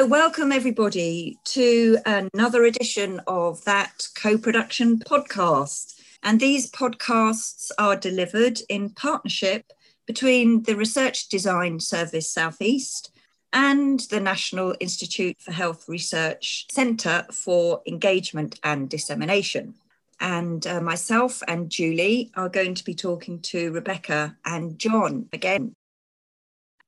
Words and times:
So, 0.00 0.06
welcome 0.06 0.50
everybody 0.50 1.38
to 1.44 1.98
another 2.06 2.64
edition 2.64 3.20
of 3.26 3.62
that 3.66 4.08
co 4.14 4.38
production 4.38 4.98
podcast. 4.98 6.00
And 6.22 6.40
these 6.40 6.70
podcasts 6.70 7.70
are 7.78 7.96
delivered 7.96 8.62
in 8.70 8.94
partnership 8.94 9.74
between 10.06 10.62
the 10.62 10.74
Research 10.74 11.28
Design 11.28 11.80
Service 11.80 12.32
Southeast 12.32 13.14
and 13.52 14.00
the 14.08 14.20
National 14.20 14.74
Institute 14.80 15.36
for 15.38 15.52
Health 15.52 15.86
Research 15.86 16.66
Centre 16.72 17.26
for 17.30 17.82
Engagement 17.86 18.58
and 18.64 18.88
Dissemination. 18.88 19.74
And 20.18 20.66
uh, 20.66 20.80
myself 20.80 21.42
and 21.46 21.68
Julie 21.68 22.32
are 22.36 22.48
going 22.48 22.74
to 22.76 22.84
be 22.84 22.94
talking 22.94 23.38
to 23.52 23.70
Rebecca 23.70 24.34
and 24.46 24.78
John 24.78 25.28
again. 25.34 25.74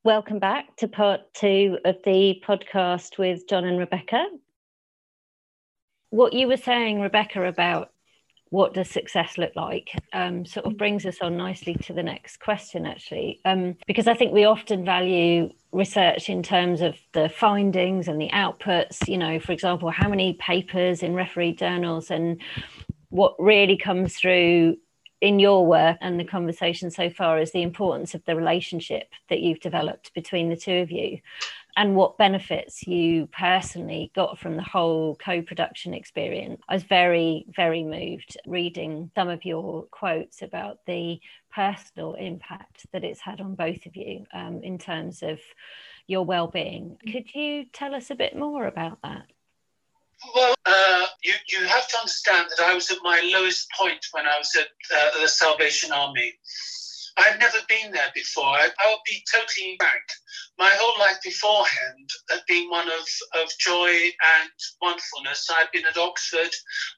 Welcome 0.05 0.41
back 0.41 0.75
to 0.79 0.89
part 0.89 1.33
two 1.33 1.79
of 1.85 1.95
the 2.05 2.43
podcast 2.45 3.19
with 3.19 3.47
John 3.49 3.65
and 3.65 3.79
Rebecca. 3.79 4.27
What 6.11 6.33
you 6.33 6.49
were 6.49 6.57
saying, 6.57 7.01
Rebecca, 7.01 7.45
about 7.47 7.93
what 8.51 8.75
does 8.75 8.91
success 8.91 9.39
look 9.39 9.53
like 9.55 9.91
um, 10.13 10.45
sort 10.45 10.67
of 10.67 10.77
brings 10.77 11.07
us 11.07 11.19
on 11.23 11.37
nicely 11.37 11.75
to 11.85 11.93
the 11.93 12.03
next 12.03 12.39
question 12.39 12.85
actually 12.85 13.41
um, 13.47 13.77
because 13.87 14.07
i 14.07 14.13
think 14.13 14.31
we 14.31 14.45
often 14.45 14.85
value 14.85 15.49
research 15.73 16.29
in 16.29 16.43
terms 16.43 16.83
of 16.83 16.95
the 17.15 17.31
findings 17.31 18.09
and 18.09 18.21
the 18.21 18.29
outputs 18.29 19.09
you 19.09 19.17
know 19.17 19.41
for 19.41 19.53
example 19.53 19.91
how 19.91 20.07
many 20.07 20.35
papers 20.35 21.03
in 21.03 21.15
referee 21.15 21.55
journals 21.55 22.11
and 22.11 22.43
what 23.09 23.35
really 23.39 23.79
comes 23.79 24.17
through 24.17 24.77
in 25.23 25.39
your 25.39 25.65
work 25.65 25.97
and 26.01 26.19
the 26.19 26.25
conversation 26.25 26.91
so 26.91 27.09
far 27.09 27.39
is 27.39 27.53
the 27.53 27.63
importance 27.63 28.13
of 28.13 28.25
the 28.25 28.35
relationship 28.35 29.09
that 29.31 29.39
you've 29.39 29.61
developed 29.61 30.13
between 30.15 30.49
the 30.49 30.57
two 30.57 30.79
of 30.79 30.91
you 30.91 31.21
and 31.77 31.95
what 31.95 32.19
benefits 32.19 32.89
you 32.89 33.29
personally 33.29 34.11
got 34.17 34.37
from 34.37 34.57
the 34.57 34.63
whole 34.63 35.15
co-production 35.25 35.95
experience. 35.95 36.61
I 36.69 36.75
was 36.75 36.83
very, 36.83 37.47
very 37.55 37.85
moved 37.85 38.37
reading 38.49 39.13
some 39.15 39.29
of 39.29 39.45
your 39.45 39.85
quotes 39.93 40.43
about 40.43 40.79
the 40.87 41.21
personal 41.55 42.15
impact 42.15 42.87
that 42.93 43.05
it's 43.05 43.21
had 43.21 43.41
on 43.41 43.55
both 43.55 43.87
of 43.87 43.95
you 43.95 44.27
um, 44.35 44.61
in 44.65 44.77
terms 44.77 45.23
of 45.23 45.39
your 46.09 46.25
well-being. 46.25 46.99
Could 47.11 47.33
you 47.33 47.67
tell 47.73 47.95
us 47.95 48.11
a 48.11 48.17
bit 48.17 48.37
more 48.37 48.67
about 48.67 48.99
that? 49.05 49.27
Well, 50.35 50.55
uh, 50.65 51.07
you, 51.23 51.35
you 51.49 51.67
have 51.67 51.89
to 51.89 51.99
understand 51.99 52.49
that 52.51 52.65
I 52.65 52.75
was 52.75 52.91
at 52.91 52.99
my 53.03 53.21
lowest 53.33 53.69
point 53.79 54.05
when 54.13 54.27
I 54.27 54.39
was 54.39 54.55
at 54.57 54.69
uh, 54.97 55.21
the 55.21 55.29
Salvation 55.29 55.93
Army. 55.93 56.33
I've 57.19 57.39
never 57.39 57.59
been 57.69 57.93
there 57.93 58.11
before. 58.15 58.47
I, 58.47 58.71
will 58.87 59.01
be 59.05 59.23
totally 59.31 59.77
frank. 59.79 60.03
My 60.59 60.71
whole 60.75 60.99
life 60.99 61.19
beforehand 61.23 62.09
had 62.31 62.41
been 62.49 62.71
one 62.71 62.89
of, 62.89 63.07
of 63.35 63.49
joy 63.59 63.91
and 63.91 64.51
wonderfulness. 64.81 65.49
I'd 65.51 65.71
been 65.73 65.85
at 65.85 65.99
Oxford, 65.99 66.51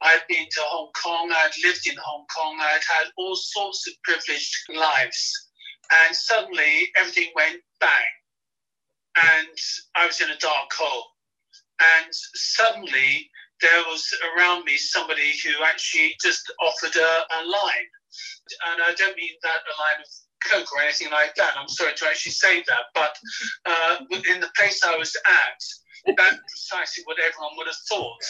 I'd 0.02 0.22
been 0.28 0.47
to 0.50 0.61
Hong 0.61 0.91
Kong, 1.02 1.33
I'd 1.33 1.50
lived 1.64 1.89
in 1.89 1.97
Hong 1.97 2.27
Kong, 2.27 2.58
I'd 2.61 2.80
had 2.89 3.11
all 3.17 3.34
sorts 3.34 3.89
of 3.89 3.95
privileged 4.05 4.55
lives. 4.75 5.48
And 6.06 6.14
suddenly 6.14 6.89
everything 6.97 7.30
went 7.34 7.61
bang. 7.80 7.91
And 9.17 9.58
I 9.97 10.06
was 10.06 10.20
in 10.20 10.30
a 10.30 10.39
dark 10.39 10.72
hole 10.72 11.13
and 11.80 12.11
suddenly 12.34 13.30
there 13.61 13.83
was 13.89 14.06
around 14.36 14.64
me 14.64 14.77
somebody 14.77 15.33
who 15.42 15.64
actually 15.64 16.14
just 16.22 16.53
offered 16.62 16.97
a, 16.97 17.12
a 17.39 17.41
line. 17.47 17.91
And 18.70 18.83
I 18.83 18.94
don't 18.97 19.17
mean 19.17 19.34
that 19.42 19.62
a 19.62 19.75
line 19.80 20.01
of 20.01 20.11
Coke 20.51 20.73
or 20.73 20.83
anything 20.83 21.11
like 21.11 21.34
that. 21.36 21.55
I'm 21.57 21.68
sorry 21.68 21.95
to 21.95 22.07
actually 22.07 22.33
say 22.33 22.63
that, 22.67 22.92
but 22.95 23.17
uh, 23.67 23.96
in 24.11 24.40
the 24.40 24.51
place 24.57 24.84
I 24.84 24.96
was 24.96 25.17
at, 25.27 26.14
that's 26.17 26.36
precisely 26.36 27.05
what 27.05 27.17
everyone 27.18 27.57
would 27.57 27.67
have 27.67 27.77
thought. 27.89 28.23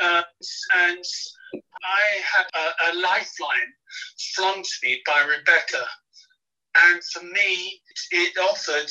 Uh, 0.00 0.22
and 0.86 1.04
I 1.82 2.02
had 2.22 2.46
a, 2.54 2.92
a, 2.92 3.00
lifeline 3.00 3.72
flung 4.34 4.62
to 4.62 4.74
me 4.82 5.00
by 5.06 5.22
Rebecca. 5.22 5.84
And 6.86 7.02
for 7.12 7.24
me, 7.24 7.80
it 8.12 8.36
offered 8.38 8.90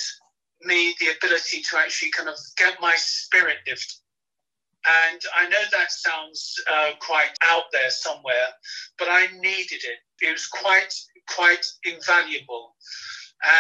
me 0.62 0.96
the 1.00 1.08
ability 1.18 1.62
to 1.70 1.78
actually 1.78 2.12
kind 2.12 2.30
of 2.30 2.36
get 2.58 2.82
my 2.82 2.96
spirit 2.98 3.58
lifted. 3.68 3.96
And 5.10 5.22
I 5.36 5.50
know 5.50 5.64
that 5.72 5.92
sounds 5.92 6.56
uh, 6.72 6.92
quite 7.00 7.32
out 7.44 7.64
there 7.74 7.90
somewhere, 7.90 8.48
but 8.98 9.10
I 9.10 9.28
needed 9.40 9.82
it. 9.84 10.00
It 10.22 10.32
was 10.32 10.48
quite, 10.48 10.94
quite 11.28 11.66
invaluable. 11.84 12.76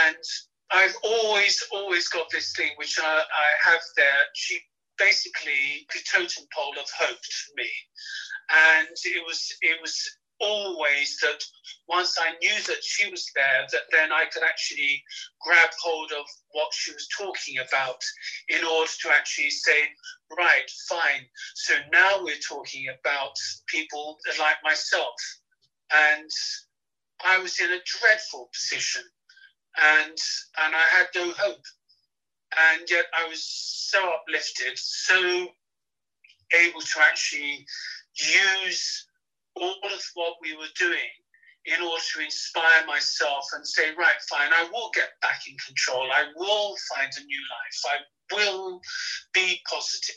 And 0.07 0.23
I've 0.71 0.95
always, 1.03 1.61
always 1.71 2.07
got 2.07 2.27
this 2.31 2.53
thing 2.55 2.71
which 2.77 2.97
I, 2.99 3.03
I 3.03 3.69
have 3.69 3.81
there. 3.95 4.23
She 4.33 4.59
basically 4.97 5.85
the 5.93 5.99
totem 6.11 6.45
pole 6.53 6.73
of 6.79 6.89
hope 6.97 7.17
for 7.17 7.51
me, 7.55 7.69
and 8.79 8.97
it 9.03 9.23
was, 9.25 9.53
it 9.61 9.77
was 9.81 10.17
always 10.39 11.17
that 11.21 11.43
once 11.87 12.17
I 12.19 12.31
knew 12.41 12.61
that 12.67 12.83
she 12.83 13.09
was 13.09 13.29
there, 13.35 13.65
that 13.71 13.83
then 13.91 14.11
I 14.11 14.25
could 14.25 14.43
actually 14.43 15.01
grab 15.41 15.69
hold 15.81 16.11
of 16.11 16.25
what 16.51 16.73
she 16.73 16.91
was 16.91 17.07
talking 17.07 17.57
about 17.57 18.01
in 18.49 18.63
order 18.63 18.91
to 19.01 19.09
actually 19.09 19.49
say, 19.49 19.79
right, 20.37 20.69
fine. 20.89 21.25
So 21.55 21.75
now 21.91 22.19
we're 22.21 22.35
talking 22.47 22.87
about 22.99 23.33
people 23.67 24.17
like 24.39 24.57
myself. 24.63 25.15
And 25.91 26.29
I 27.25 27.39
was 27.39 27.59
in 27.59 27.71
a 27.71 27.79
dreadful 27.99 28.49
position 28.53 29.03
and 29.77 30.17
and 30.63 30.75
I 30.75 30.83
had 30.91 31.07
no 31.15 31.31
hope. 31.37 31.63
And 32.71 32.89
yet 32.89 33.05
I 33.17 33.27
was 33.27 33.43
so 33.43 33.99
uplifted, 34.13 34.77
so 34.77 35.47
able 36.53 36.81
to 36.81 36.99
actually 37.01 37.65
use 38.15 39.05
all 39.61 39.79
of 39.83 40.01
what 40.15 40.35
we 40.41 40.55
were 40.55 40.71
doing 40.77 41.11
in 41.65 41.81
order 41.83 42.03
to 42.15 42.23
inspire 42.23 42.85
myself 42.87 43.45
and 43.53 43.67
say, 43.67 43.91
right, 43.97 44.21
fine, 44.29 44.51
I 44.53 44.69
will 44.71 44.89
get 44.93 45.09
back 45.21 45.41
in 45.47 45.55
control. 45.65 46.07
I 46.13 46.25
will 46.35 46.75
find 46.95 47.11
a 47.11 47.25
new 47.25 47.43
life. 47.51 47.79
I 47.91 48.35
will 48.35 48.79
be 49.33 49.59
positive. 49.69 50.15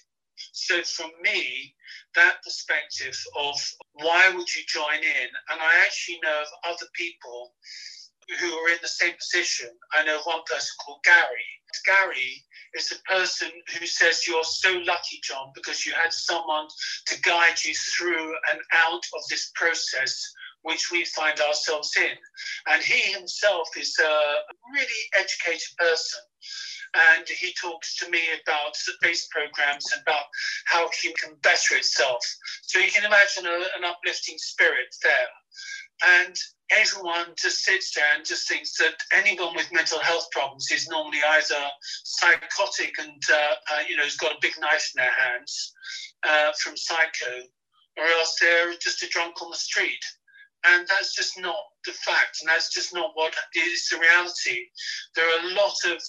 So, 0.52 0.82
from 0.82 1.10
me, 1.22 1.74
that 2.14 2.36
perspective 2.42 3.18
of 3.38 3.56
why 3.94 4.30
would 4.30 4.54
you 4.54 4.62
join 4.68 5.02
in? 5.02 5.28
And 5.50 5.60
I 5.60 5.84
actually 5.84 6.20
know 6.22 6.40
of 6.40 6.72
other 6.72 6.86
people 6.94 7.52
who 8.40 8.52
are 8.54 8.70
in 8.70 8.78
the 8.80 8.88
same 8.88 9.14
position. 9.14 9.68
I 9.92 10.04
know 10.04 10.20
one 10.24 10.42
person 10.46 10.70
called 10.84 11.02
Gary. 11.04 11.50
Gary 11.84 12.44
is 12.74 12.88
the 12.88 12.98
person 13.08 13.50
who 13.78 13.86
says 13.86 14.26
you're 14.26 14.44
so 14.44 14.72
lucky, 14.86 15.20
John, 15.22 15.50
because 15.54 15.84
you 15.84 15.92
had 15.92 16.12
someone 16.12 16.66
to 17.06 17.20
guide 17.22 17.62
you 17.64 17.74
through 17.74 18.34
and 18.50 18.60
out 18.72 19.02
of 19.14 19.22
this 19.28 19.50
process 19.54 20.32
which 20.62 20.90
we 20.90 21.04
find 21.04 21.40
ourselves 21.40 21.96
in. 21.96 22.16
And 22.68 22.82
he 22.82 23.12
himself 23.12 23.68
is 23.76 23.98
a 23.98 24.34
really 24.72 25.02
educated 25.18 25.76
person. 25.78 26.20
And 26.94 27.26
he 27.28 27.54
talks 27.54 27.96
to 27.98 28.10
me 28.10 28.20
about 28.42 28.74
base 29.00 29.28
programs 29.30 29.92
and 29.92 30.02
about 30.02 30.24
how 30.66 30.88
he 31.00 31.14
can 31.22 31.36
better 31.42 31.76
itself. 31.76 32.24
So 32.62 32.78
you 32.78 32.90
can 32.90 33.04
imagine 33.04 33.46
a, 33.46 33.58
an 33.78 33.84
uplifting 33.84 34.38
spirit 34.38 34.94
there. 35.02 35.28
And 36.02 36.34
everyone 36.70 37.26
just 37.36 37.64
sits 37.64 37.94
there 37.94 38.04
and 38.14 38.24
just 38.24 38.48
thinks 38.48 38.76
that 38.78 38.94
anyone 39.12 39.54
with 39.54 39.72
mental 39.72 39.98
health 39.98 40.28
problems 40.30 40.70
is 40.70 40.88
normally 40.88 41.18
either 41.26 41.62
psychotic 42.04 42.94
and 42.98 43.22
uh, 43.32 43.54
uh, 43.72 43.82
you 43.88 43.96
know 43.96 44.04
has 44.04 44.16
got 44.16 44.32
a 44.32 44.40
big 44.40 44.52
knife 44.60 44.92
in 44.94 45.02
their 45.02 45.12
hands 45.12 45.72
uh, 46.22 46.52
from 46.62 46.76
psycho, 46.76 47.42
or 47.96 48.04
else 48.04 48.36
they're 48.40 48.72
just 48.80 49.02
a 49.02 49.08
drunk 49.08 49.42
on 49.42 49.50
the 49.50 49.56
street. 49.56 50.04
And 50.66 50.86
that's 50.88 51.14
just 51.14 51.40
not 51.40 51.56
the 51.86 51.92
fact, 51.92 52.38
and 52.40 52.48
that's 52.48 52.72
just 52.72 52.92
not 52.94 53.12
what 53.14 53.34
is 53.56 53.88
the 53.88 53.98
reality. 53.98 54.66
There 55.16 55.24
are 55.24 55.46
a 55.46 55.54
lot 55.54 55.76
of 55.86 56.02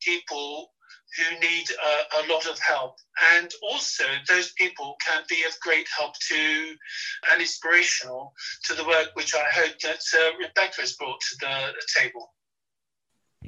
people 0.00 0.72
who 1.16 1.38
need 1.40 1.66
a, 1.70 2.20
a, 2.20 2.32
lot 2.32 2.46
of 2.46 2.58
help. 2.58 2.96
And 3.34 3.50
also, 3.62 4.04
those 4.28 4.52
people 4.52 4.96
can 5.04 5.22
be 5.28 5.44
of 5.44 5.58
great 5.60 5.86
help 5.96 6.14
to 6.28 6.74
and 7.32 7.40
inspirational 7.40 8.32
to 8.64 8.74
the 8.74 8.84
work 8.84 9.10
which 9.14 9.34
I 9.34 9.44
hope 9.52 9.78
that 9.82 10.00
uh, 10.18 10.36
Rebecca 10.38 10.80
has 10.80 10.94
brought 10.94 11.20
to 11.20 11.36
the, 11.40 11.72
table. 12.00 12.32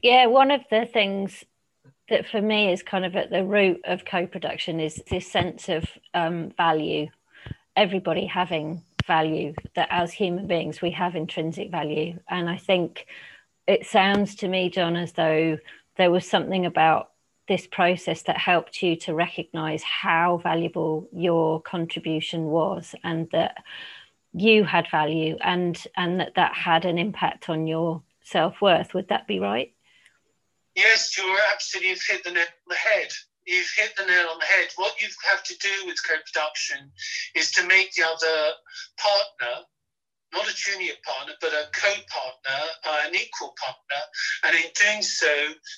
Yeah, 0.03 0.27
one 0.27 0.51
of 0.51 0.63
the 0.71 0.87
things 0.93 1.45
that 2.09 2.27
for 2.27 2.43
me 2.43 2.73
is 2.73 2.83
kind 2.83 3.05
of 3.05 3.17
at 3.17 3.31
the 3.31 3.45
root 3.45 3.81
of 3.85 4.05
co-production 4.05 4.81
is 4.81 5.03
this 5.11 5.31
sense 5.31 5.69
of 5.69 5.85
um, 6.13 6.51
value 6.57 7.09
everybody 7.77 8.27
having 8.27 8.83
value 9.07 9.55
that 9.75 9.89
as 9.91 10.13
human 10.13 10.47
beings 10.47 10.81
we 10.81 10.91
have 10.91 11.17
intrinsic 11.17 11.71
value 11.71 12.19
and 12.29 12.49
i 12.49 12.57
think 12.57 13.07
it 13.67 13.85
sounds 13.85 14.35
to 14.35 14.49
me 14.49 14.71
john 14.71 14.97
as 14.97 15.13
though 15.13 15.59
there 15.97 16.11
was 16.11 16.29
something 16.29 16.65
about 16.65 17.11
this 17.49 17.67
process 17.67 18.23
that 18.23 18.39
helped 18.39 18.83
you 18.83 18.97
to 18.97 19.15
recognize 19.15 19.83
how 19.83 20.39
valuable 20.39 21.09
your 21.13 21.61
contribution 21.61 22.45
was 22.45 22.95
and 23.05 23.29
that 23.33 23.63
you 24.33 24.65
had 24.65 24.91
value 24.91 25.37
and 25.41 25.87
and 25.97 26.21
that 26.21 26.35
that 26.35 26.55
had 26.55 26.85
an 26.85 26.99
impact 26.99 27.49
on 27.49 27.67
your 27.67 28.03
self-worth. 28.23 28.95
Would 28.95 29.09
that 29.09 29.27
be 29.27 29.39
right? 29.39 29.73
Yes 30.75 31.17
you're 31.17 31.39
absolutely. 31.53 31.91
You've 31.91 32.03
hit 32.09 32.25
the, 32.25 32.33
nail 32.33 32.43
on 32.43 32.69
the 32.69 32.75
head. 32.75 33.11
You've 33.47 33.71
hit 33.77 33.95
the 33.97 34.07
nail 34.07 34.29
on 34.33 34.39
the 34.39 34.47
head. 34.47 34.69
What 34.77 35.01
you 35.01 35.09
have 35.31 35.45
to 35.45 35.55
do 35.59 35.87
with 35.87 35.97
co-production 36.09 36.91
is 37.37 37.53
to 37.53 37.67
make 37.67 37.93
the 37.93 38.05
other 38.05 38.53
partner 38.99 39.65
not 40.35 40.51
a 40.51 40.55
junior 40.55 40.95
partner, 41.07 41.35
but 41.41 41.53
a 41.53 41.67
co-partner, 41.73 42.61
uh, 42.85 43.03
an 43.07 43.15
equal 43.15 43.55
partner, 43.55 44.03
and 44.43 44.57
in 44.57 44.71
doing 44.75 45.01
so, 45.01 45.33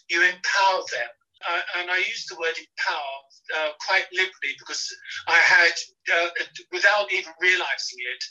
you 0.08 0.22
empower 0.22 0.80
them. 0.90 1.12
Uh, 1.44 1.60
and 1.78 1.90
I 1.90 1.98
use 1.98 2.26
the 2.26 2.36
word 2.36 2.56
empower 2.56 3.16
uh, 3.56 3.70
quite 3.84 4.06
liberally 4.12 4.56
because 4.58 4.88
I 5.28 5.36
had, 5.36 5.72
uh, 6.14 6.28
without 6.72 7.12
even 7.12 7.32
realizing 7.40 7.98
it, 8.00 8.24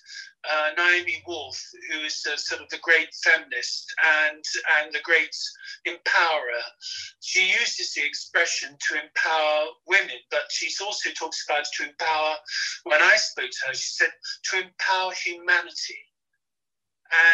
uh, 0.49 0.69
Naomi 0.77 1.23
Wolf, 1.27 1.59
who 1.91 1.99
is 2.01 2.21
sort 2.21 2.61
of 2.61 2.69
the 2.69 2.79
great 2.81 3.09
feminist 3.23 3.93
and 4.27 4.43
and 4.79 4.93
the 4.93 5.01
great 5.03 5.35
empowerer. 5.87 6.65
She 7.21 7.51
uses 7.51 7.93
the 7.93 8.05
expression 8.05 8.75
to 8.89 9.01
empower 9.01 9.67
women, 9.87 10.19
but 10.31 10.51
she 10.51 10.69
also 10.83 11.09
talks 11.11 11.45
about 11.47 11.65
to 11.77 11.89
empower. 11.89 12.35
When 12.83 13.01
I 13.01 13.15
spoke 13.17 13.49
to 13.49 13.67
her, 13.67 13.73
she 13.73 14.03
said 14.03 14.11
to 14.51 14.57
empower 14.57 15.13
humanity. 15.13 15.99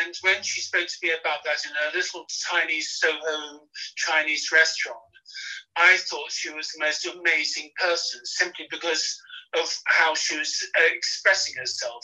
And 0.03 0.15
when 0.21 0.43
she 0.43 0.61
spoke 0.61 0.87
to 0.87 0.97
me 1.01 1.13
about 1.19 1.43
that 1.45 1.65
in 1.65 1.71
a 1.71 1.95
little 1.95 2.25
tiny 2.49 2.81
Soho 2.81 3.61
Chinese 3.95 4.51
restaurant, 4.51 4.99
I 5.77 5.97
thought 5.97 6.31
she 6.31 6.49
was 6.49 6.67
the 6.69 6.83
most 6.83 7.05
amazing 7.05 7.71
person 7.79 8.21
simply 8.25 8.67
because 8.69 9.17
of 9.57 9.69
how 9.85 10.13
she 10.15 10.37
was 10.37 10.53
uh, 10.79 10.83
expressing 10.93 11.55
herself. 11.57 12.03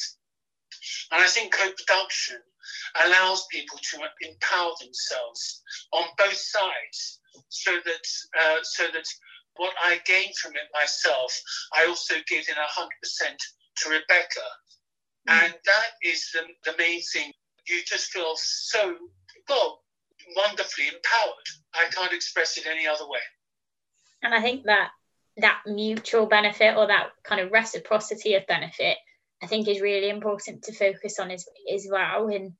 And 1.11 1.21
I 1.21 1.27
think 1.27 1.53
co 1.53 1.69
production 1.71 2.37
allows 3.05 3.45
people 3.51 3.77
to 3.91 3.99
empower 4.27 4.71
themselves 4.81 5.61
on 5.93 6.03
both 6.17 6.37
sides 6.37 7.19
so 7.49 7.71
that, 7.85 8.07
uh, 8.39 8.57
so 8.63 8.83
that 8.93 9.05
what 9.55 9.73
I 9.81 9.99
gain 10.05 10.31
from 10.41 10.51
it 10.51 10.69
myself, 10.73 11.33
I 11.75 11.85
also 11.87 12.15
give 12.27 12.45
in 12.47 12.55
100% 12.55 13.37
to 13.77 13.89
Rebecca. 13.89 14.47
Mm. 15.27 15.43
And 15.43 15.53
that 15.53 15.91
is 16.03 16.29
the, 16.33 16.41
the 16.69 16.77
main 16.77 17.01
thing. 17.13 17.31
You 17.67 17.81
just 17.85 18.11
feel 18.11 18.33
so, 18.35 18.95
well, 19.49 19.81
wonderfully 20.35 20.87
empowered. 20.87 21.47
I 21.73 21.89
can't 21.91 22.13
express 22.13 22.57
it 22.57 22.65
any 22.65 22.87
other 22.87 23.07
way. 23.07 23.19
And 24.23 24.33
I 24.33 24.41
think 24.41 24.65
that 24.65 24.89
that 25.37 25.61
mutual 25.65 26.25
benefit 26.25 26.75
or 26.75 26.87
that 26.87 27.09
kind 27.23 27.41
of 27.41 27.51
reciprocity 27.51 28.33
of 28.33 28.47
benefit, 28.47 28.97
I 29.41 29.47
think 29.47 29.67
is 29.67 29.81
really 29.81 30.09
important 30.09 30.63
to 30.63 30.73
focus 30.73 31.19
on 31.19 31.31
as, 31.31 31.45
as 31.71 31.87
well. 31.89 32.27
And 32.27 32.53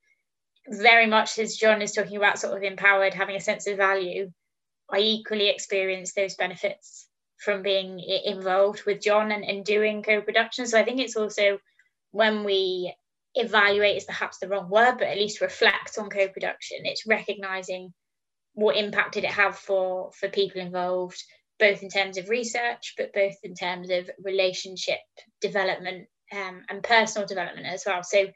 very 0.68 1.08
much 1.08 1.40
as 1.40 1.58
John 1.58 1.82
is 1.82 1.94
talking 1.94 2.18
about 2.18 2.40
sort 2.40 2.56
of 2.56 2.64
empowered, 2.64 3.14
having 3.14 3.36
a 3.36 3.42
sense 3.42 3.68
of 3.68 3.78
value, 3.78 4.32
I 4.90 5.00
equally 5.00 5.50
experience 5.50 6.14
those 6.14 6.36
benefits 6.36 7.08
from 7.40 7.62
being 7.62 8.00
involved 8.00 8.84
with 8.86 9.02
John 9.02 9.32
and, 9.32 9.44
and 9.44 9.66
doing 9.66 10.04
co-production. 10.04 10.68
So 10.68 10.80
I 10.80 10.84
think 10.84 11.00
it's 11.00 11.18
also 11.18 11.60
when 12.12 12.44
we 12.44 12.94
evaluate 13.36 13.98
is 13.98 14.06
perhaps 14.06 14.40
the 14.40 14.48
wrong 14.48 14.70
word, 14.70 14.96
but 14.98 15.08
at 15.08 15.18
least 15.18 15.42
reflect 15.42 15.98
on 15.98 16.10
co-production, 16.10 16.80
it's 16.84 17.06
recognizing 17.06 17.94
what 18.54 18.76
impact 18.76 19.14
did 19.14 19.24
it 19.24 19.32
have 19.32 19.56
for 19.56 20.12
for 20.14 20.30
people 20.30 20.60
involved 20.60 21.22
both 21.60 21.84
in 21.84 21.90
terms 21.90 22.18
of 22.18 22.30
research, 22.30 22.94
but 22.98 23.14
both 23.14 23.36
in 23.44 23.56
terms 23.56 23.90
of 23.90 24.10
relationship 24.24 25.00
development 25.42 26.08
um, 26.32 26.64
and 26.70 26.84
personal 26.84 27.28
development 27.28 27.68
as 27.68 27.84
well. 27.86 28.04
So 28.04 28.28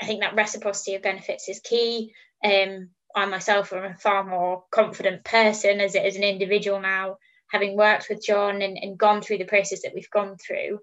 I 0.00 0.06
think 0.06 0.20
that 0.20 0.36
reciprocity 0.36 0.94
of 0.94 1.02
benefits 1.02 1.48
is 1.48 1.60
key. 1.60 2.12
Um, 2.44 2.90
I 3.14 3.24
myself 3.26 3.72
am 3.72 3.84
a 3.84 3.96
far 3.96 4.24
more 4.24 4.64
confident 4.70 5.24
person 5.24 5.80
as, 5.80 5.96
as 5.96 6.16
an 6.16 6.22
individual 6.22 6.80
now, 6.80 7.18
having 7.50 7.76
worked 7.76 8.08
with 8.08 8.24
John 8.24 8.62
and, 8.62 8.76
and 8.76 8.98
gone 8.98 9.22
through 9.22 9.38
the 9.38 9.44
process 9.44 9.82
that 9.82 9.94
we've 9.94 10.10
gone 10.10 10.36
through. 10.36 10.80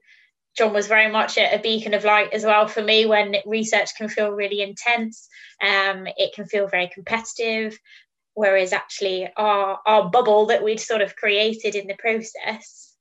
John 0.57 0.73
was 0.73 0.87
very 0.87 1.11
much 1.11 1.37
a, 1.37 1.59
beacon 1.61 1.93
of 1.93 2.05
light 2.05 2.31
as 2.31 2.45
well 2.45 2.67
for 2.67 2.81
me 2.81 3.05
when 3.05 3.35
research 3.45 3.89
can 3.97 4.07
feel 4.07 4.29
really 4.29 4.61
intense. 4.61 5.27
Um, 5.61 6.07
it 6.17 6.33
can 6.33 6.45
feel 6.45 6.67
very 6.67 6.89
competitive 6.93 7.77
whereas 8.35 8.71
actually 8.73 9.27
our 9.35 9.79
our 9.85 10.09
bubble 10.09 10.45
that 10.47 10.63
we'd 10.63 10.79
sort 10.79 11.01
of 11.01 11.15
created 11.15 11.75
in 11.75 11.87
the 11.87 11.95
process 11.95 12.93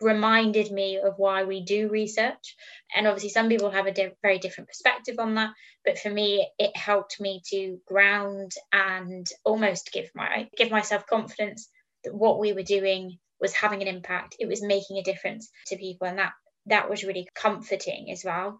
reminded 0.00 0.70
me 0.70 0.98
of 0.98 1.14
why 1.16 1.42
we 1.42 1.64
do 1.64 1.88
research. 1.88 2.56
And 2.94 3.06
obviously 3.06 3.30
some 3.30 3.48
people 3.48 3.70
have 3.70 3.86
a 3.86 3.92
di- 3.92 4.12
very 4.22 4.38
different 4.38 4.68
perspective 4.68 5.16
on 5.18 5.34
that 5.34 5.52
but 5.84 5.98
for 5.98 6.10
me 6.10 6.46
it 6.58 6.76
helped 6.76 7.20
me 7.20 7.40
to 7.50 7.80
ground 7.86 8.52
and 8.72 9.26
almost 9.44 9.90
give 9.92 10.10
my 10.14 10.48
give 10.56 10.70
myself 10.70 11.06
confidence 11.06 11.68
that 12.04 12.14
what 12.14 12.38
we 12.38 12.52
were 12.52 12.62
doing 12.62 13.18
was 13.40 13.54
having 13.54 13.82
an 13.82 13.88
impact. 13.88 14.36
It 14.38 14.48
was 14.48 14.62
making 14.62 14.98
a 14.98 15.02
difference 15.02 15.48
to 15.68 15.76
people 15.76 16.06
and 16.06 16.18
that 16.18 16.32
that 16.66 16.90
was 16.90 17.04
really 17.04 17.26
comforting 17.34 18.10
as 18.12 18.22
well. 18.24 18.58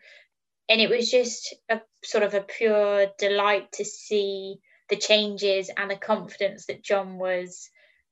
And 0.68 0.80
it 0.80 0.88
was 0.88 1.10
just 1.10 1.54
a 1.68 1.80
sort 2.04 2.24
of 2.24 2.34
a 2.34 2.40
pure 2.40 3.08
delight 3.18 3.72
to 3.72 3.84
see 3.84 4.56
the 4.88 4.96
changes 4.96 5.70
and 5.76 5.90
the 5.90 5.96
confidence 5.96 6.66
that 6.66 6.82
John 6.82 7.18
was 7.18 7.70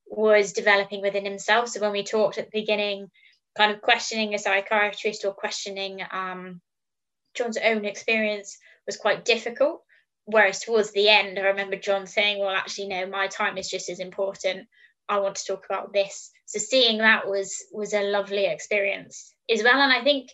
was 0.08 0.52
developing 0.52 1.02
within 1.02 1.25
himself. 1.25 1.69
So 1.69 1.81
when 1.81 1.93
we 1.93 2.05
talked 2.05 2.38
at 2.38 2.46
the 2.46 2.61
beginning, 2.61 3.11
kind 3.56 3.73
of 3.73 3.82
questioning 3.82 4.34
a 4.34 4.38
psychiatrist 4.38 5.25
or 5.25 5.32
questioning 5.32 6.00
um, 6.12 6.61
John's 7.34 7.58
own 7.58 7.84
experience 7.84 8.56
was 8.87 8.96
quite 8.96 9.25
difficult. 9.25 9.82
Whereas 10.26 10.61
towards 10.61 10.93
the 10.93 11.08
end, 11.08 11.38
I 11.38 11.43
remember 11.43 11.76
John 11.76 12.06
saying, 12.06 12.38
"Well, 12.38 12.50
actually, 12.50 12.88
no, 12.88 13.06
my 13.06 13.28
time 13.28 13.58
is 13.58 13.69
just 13.69 13.88
as 13.88 14.00
important. 14.00 14.69
I 15.08 15.20
want 15.20 15.37
to 15.37 15.44
talk 15.44 15.64
about 15.67 15.93
this." 15.93 16.31
So 16.46 16.58
seeing 16.58 16.99
that 16.99 17.28
was 17.28 17.64
was 17.73 17.94
a 17.94 18.02
lovely 18.02 18.46
experience 18.46 19.34
as 19.50 19.62
well. 19.62 19.81
And 19.81 19.93
I 19.93 20.02
think 20.02 20.31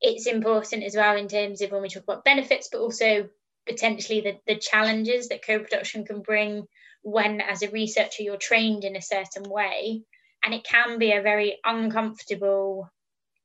it's 0.00 0.26
important 0.26 0.84
as 0.84 0.94
well 0.94 1.16
in 1.16 1.28
terms 1.28 1.62
of 1.62 1.72
when 1.72 1.82
we 1.82 1.88
talk 1.88 2.04
about 2.04 2.24
benefits, 2.24 2.68
but 2.70 2.80
also 2.80 3.28
potentially 3.66 4.20
the, 4.20 4.38
the 4.46 4.58
challenges 4.58 5.28
that 5.28 5.46
co-production 5.46 6.04
can 6.04 6.20
bring 6.20 6.66
when 7.02 7.40
as 7.40 7.62
a 7.62 7.70
researcher 7.70 8.22
you're 8.22 8.36
trained 8.36 8.84
in 8.84 8.96
a 8.96 9.02
certain 9.02 9.44
way. 9.44 10.02
And 10.44 10.54
it 10.54 10.64
can 10.64 10.98
be 10.98 11.12
a 11.12 11.22
very 11.22 11.58
uncomfortable 11.64 12.90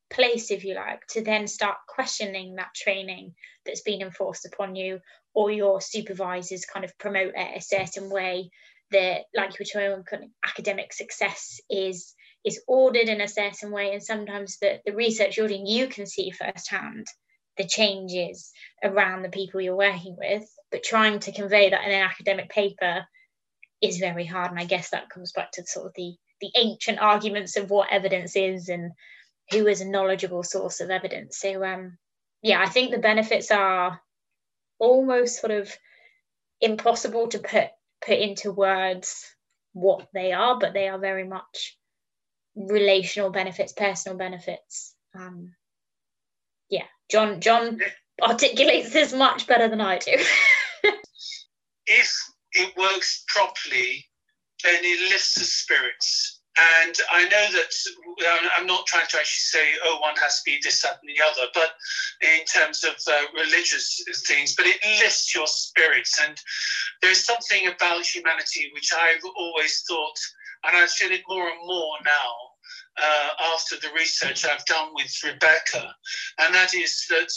place 0.10 0.51
if 0.51 0.66
you 0.66 0.75
like 0.75 1.06
to 1.07 1.24
then 1.24 1.48
start 1.48 1.77
questioning 1.88 2.56
that 2.56 2.73
training 2.76 3.33
that's 3.66 3.81
been 3.81 4.02
enforced 4.02 4.45
upon 4.45 4.76
you 4.76 4.99
or 5.33 5.52
your 5.52 5.81
supervisors 5.81 6.66
kind 6.66 6.83
of 6.83 6.97
promote 6.97 7.33
it 7.35 7.57
a 7.57 7.61
certain 7.61 8.09
way 8.09 8.49
that 8.92 9.26
like 9.35 9.52
you 9.59 9.66
were 9.76 9.97
talking 10.02 10.31
academic 10.44 10.92
success 10.94 11.59
is 11.69 12.16
is 12.45 12.61
ordered 12.68 13.09
in 13.09 13.21
a 13.21 13.28
certain 13.28 13.71
way. 13.71 13.92
And 13.94 14.02
sometimes 14.02 14.57
the, 14.59 14.80
the 14.85 14.94
research 14.94 15.38
you're 15.38 15.47
doing 15.47 15.68
you 15.68 15.88
can 15.88 16.06
see 16.06 16.31
firsthand 16.31 17.06
the 17.59 17.68
changes 17.68 18.51
around 18.83 19.21
the 19.21 19.30
people 19.30 19.61
you're 19.61 19.75
working 19.75 20.16
with 20.18 20.49
but 20.71 20.81
trying 20.83 21.19
to 21.19 21.31
convey 21.31 21.69
that 21.69 21.83
in 21.85 21.92
an 21.92 22.01
academic 22.01 22.49
paper 22.49 23.06
is 23.81 23.97
very 23.97 24.25
hard. 24.25 24.49
And 24.49 24.59
i 24.59 24.66
guess 24.66 24.89
that 24.89 25.09
comes 25.09 25.31
back 25.33 25.51
to 25.54 25.66
sort 25.66 25.87
of 25.87 25.94
the 25.95 26.16
the 26.42 26.51
ancient 26.56 26.99
arguments 26.99 27.57
of 27.57 27.69
what 27.69 27.92
evidence 27.92 28.35
is 28.37 28.69
and 28.69 28.94
who 29.51 29.68
is 29.68 29.81
a 29.81 29.85
knowledgeable 29.85 30.42
source 30.44 30.80
of 30.80 30.89
evidence. 30.89 31.37
So 31.37 31.63
um 31.63 31.97
yeah 32.42 32.61
i 32.61 32.69
think 32.69 32.92
the 32.92 32.97
benefits 32.97 33.51
are 33.51 33.99
almost 34.80 35.42
sort 35.42 35.51
of 35.51 35.75
impossible 36.61 37.28
to 37.28 37.39
put 37.39 37.68
put 38.06 38.18
into 38.18 38.51
words 38.54 39.25
what 39.73 40.07
they 40.13 40.31
are 40.31 40.57
but 40.57 40.73
they 40.73 40.87
are 40.87 40.97
very 40.97 41.28
much 41.28 41.78
relational 42.56 43.30
benefits 43.30 43.73
personal 43.73 44.18
benefits. 44.18 44.95
Um 45.13 45.54
yeah 46.69 46.85
John 47.09 47.42
John 47.42 47.80
articulates 48.21 48.92
this 48.92 49.14
much 49.14 49.47
better 49.47 49.68
than 49.68 49.81
I 49.81 49.97
do. 49.97 50.11
if 51.88 52.16
it 52.54 52.78
works 52.78 53.23
properly, 53.28 54.06
then 54.64 54.80
it 54.83 55.09
lifts 55.11 55.35
the 55.35 55.45
spirits. 55.45 56.42
And 56.83 56.95
I 57.14 57.23
know 57.23 57.47
that 57.54 57.71
I'm 58.57 58.68
not 58.68 58.85
trying 58.85 59.07
to 59.07 59.18
actually 59.18 59.44
say, 59.44 59.66
oh, 59.85 59.99
one 60.02 60.16
has 60.18 60.42
to 60.42 60.52
be 60.52 60.59
this, 60.61 60.81
that, 60.81 60.99
and 61.02 61.09
the 61.09 61.23
other, 61.23 61.47
but 61.54 61.71
in 62.21 62.44
terms 62.45 62.83
of 62.83 62.95
uh, 63.07 63.21
religious 63.33 64.04
things, 64.28 64.56
but 64.56 64.66
it 64.66 64.78
lifts 64.99 65.33
your 65.33 65.47
spirits. 65.47 66.19
And 66.21 66.38
there's 67.02 67.23
something 67.23 67.68
about 67.68 68.06
humanity 68.06 68.71
which 68.73 68.92
I've 68.94 69.23
always 69.38 69.83
thought, 69.88 70.19
and 70.66 70.76
I 70.76 70.85
feel 70.88 71.11
it 71.11 71.21
more 71.30 71.47
and 71.47 71.59
more 71.66 71.95
now, 72.04 72.49
uh, 73.02 73.30
after 73.54 73.76
the 73.78 73.94
research 73.96 74.46
I've 74.46 74.66
done 74.66 74.90
with 74.94 75.12
Rebecca, 75.24 75.94
and 76.40 76.54
that 76.54 76.74
is 76.74 77.06
that 77.10 77.32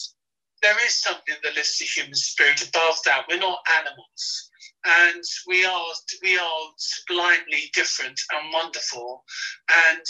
there 0.63 0.77
is 0.87 1.03
something 1.03 1.35
that 1.43 1.55
lifts 1.55 1.79
the 1.79 1.85
human 1.85 2.15
spirit 2.15 2.67
above 2.69 2.99
that. 3.05 3.25
We're 3.29 3.39
not 3.39 3.59
animals, 3.79 4.51
and 4.85 5.23
we 5.47 5.65
are 5.65 5.87
we 6.23 6.39
are 6.39 6.61
blindly 7.09 7.71
different 7.75 8.21
and 8.33 8.53
wonderful, 8.53 9.25
and 9.91 10.05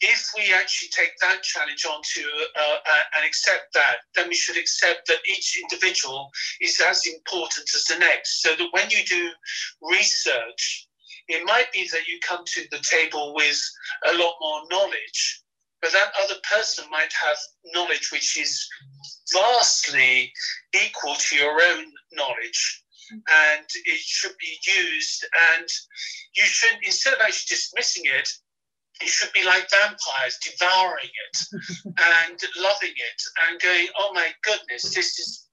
if 0.00 0.30
we 0.36 0.52
actually 0.52 0.88
take 0.90 1.12
that 1.22 1.42
challenge 1.42 1.86
onto 1.86 2.20
uh, 2.58 2.76
uh, 2.86 3.02
and 3.16 3.24
accept 3.24 3.72
that, 3.74 3.96
then 4.14 4.28
we 4.28 4.34
should 4.34 4.56
accept 4.56 5.06
that 5.08 5.18
each 5.26 5.58
individual 5.62 6.30
is 6.60 6.80
as 6.80 7.02
important 7.06 7.68
as 7.74 7.84
the 7.84 7.98
next. 7.98 8.42
So 8.42 8.54
that 8.56 8.68
when 8.72 8.90
you 8.90 9.04
do 9.04 9.30
research, 9.82 10.85
It 11.28 11.44
might 11.44 11.72
be 11.72 11.88
that 11.92 12.06
you 12.06 12.18
come 12.22 12.44
to 12.44 12.62
the 12.70 12.82
table 12.88 13.34
with 13.34 13.60
a 14.08 14.14
lot 14.14 14.34
more 14.40 14.62
knowledge, 14.70 15.42
but 15.82 15.92
that 15.92 16.12
other 16.22 16.40
person 16.50 16.84
might 16.90 17.12
have 17.12 17.36
knowledge 17.74 18.10
which 18.12 18.38
is 18.38 18.66
vastly 19.32 20.32
equal 20.74 21.14
to 21.14 21.36
your 21.36 21.60
own 21.60 21.84
knowledge 22.12 22.82
and 23.10 23.66
it 23.84 23.98
should 23.98 24.34
be 24.40 24.58
used 24.66 25.26
and 25.54 25.68
you 26.34 26.42
should 26.44 26.76
instead 26.82 27.14
of 27.14 27.20
actually 27.20 27.46
dismissing 27.48 28.02
it 28.06 28.28
you 29.00 29.08
should 29.08 29.32
be 29.32 29.44
like 29.44 29.70
vampires 29.70 30.38
devouring 30.42 31.10
it 31.28 31.38
and 31.86 32.40
loving 32.60 32.94
it 32.94 33.22
and 33.48 33.60
going 33.60 33.86
oh 33.98 34.12
my 34.14 34.28
goodness 34.42 34.94
this 34.94 35.18
is 35.18 35.45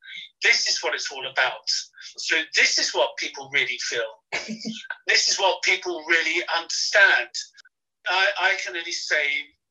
this 0.44 0.68
is 0.70 0.80
what 0.82 0.94
it's 0.94 1.12
all 1.12 1.26
about. 1.26 1.68
So 2.18 2.36
this 2.56 2.78
is 2.78 2.94
what 2.94 3.18
people 3.18 3.50
really 3.54 3.80
feel. 3.80 4.02
This 5.06 5.28
is 5.28 5.38
what 5.38 5.62
people 5.64 6.02
really 6.08 6.42
understand. 6.58 7.28
I, 8.10 8.28
I 8.40 8.54
can 8.64 8.76
only 8.76 8.94
say 8.94 9.26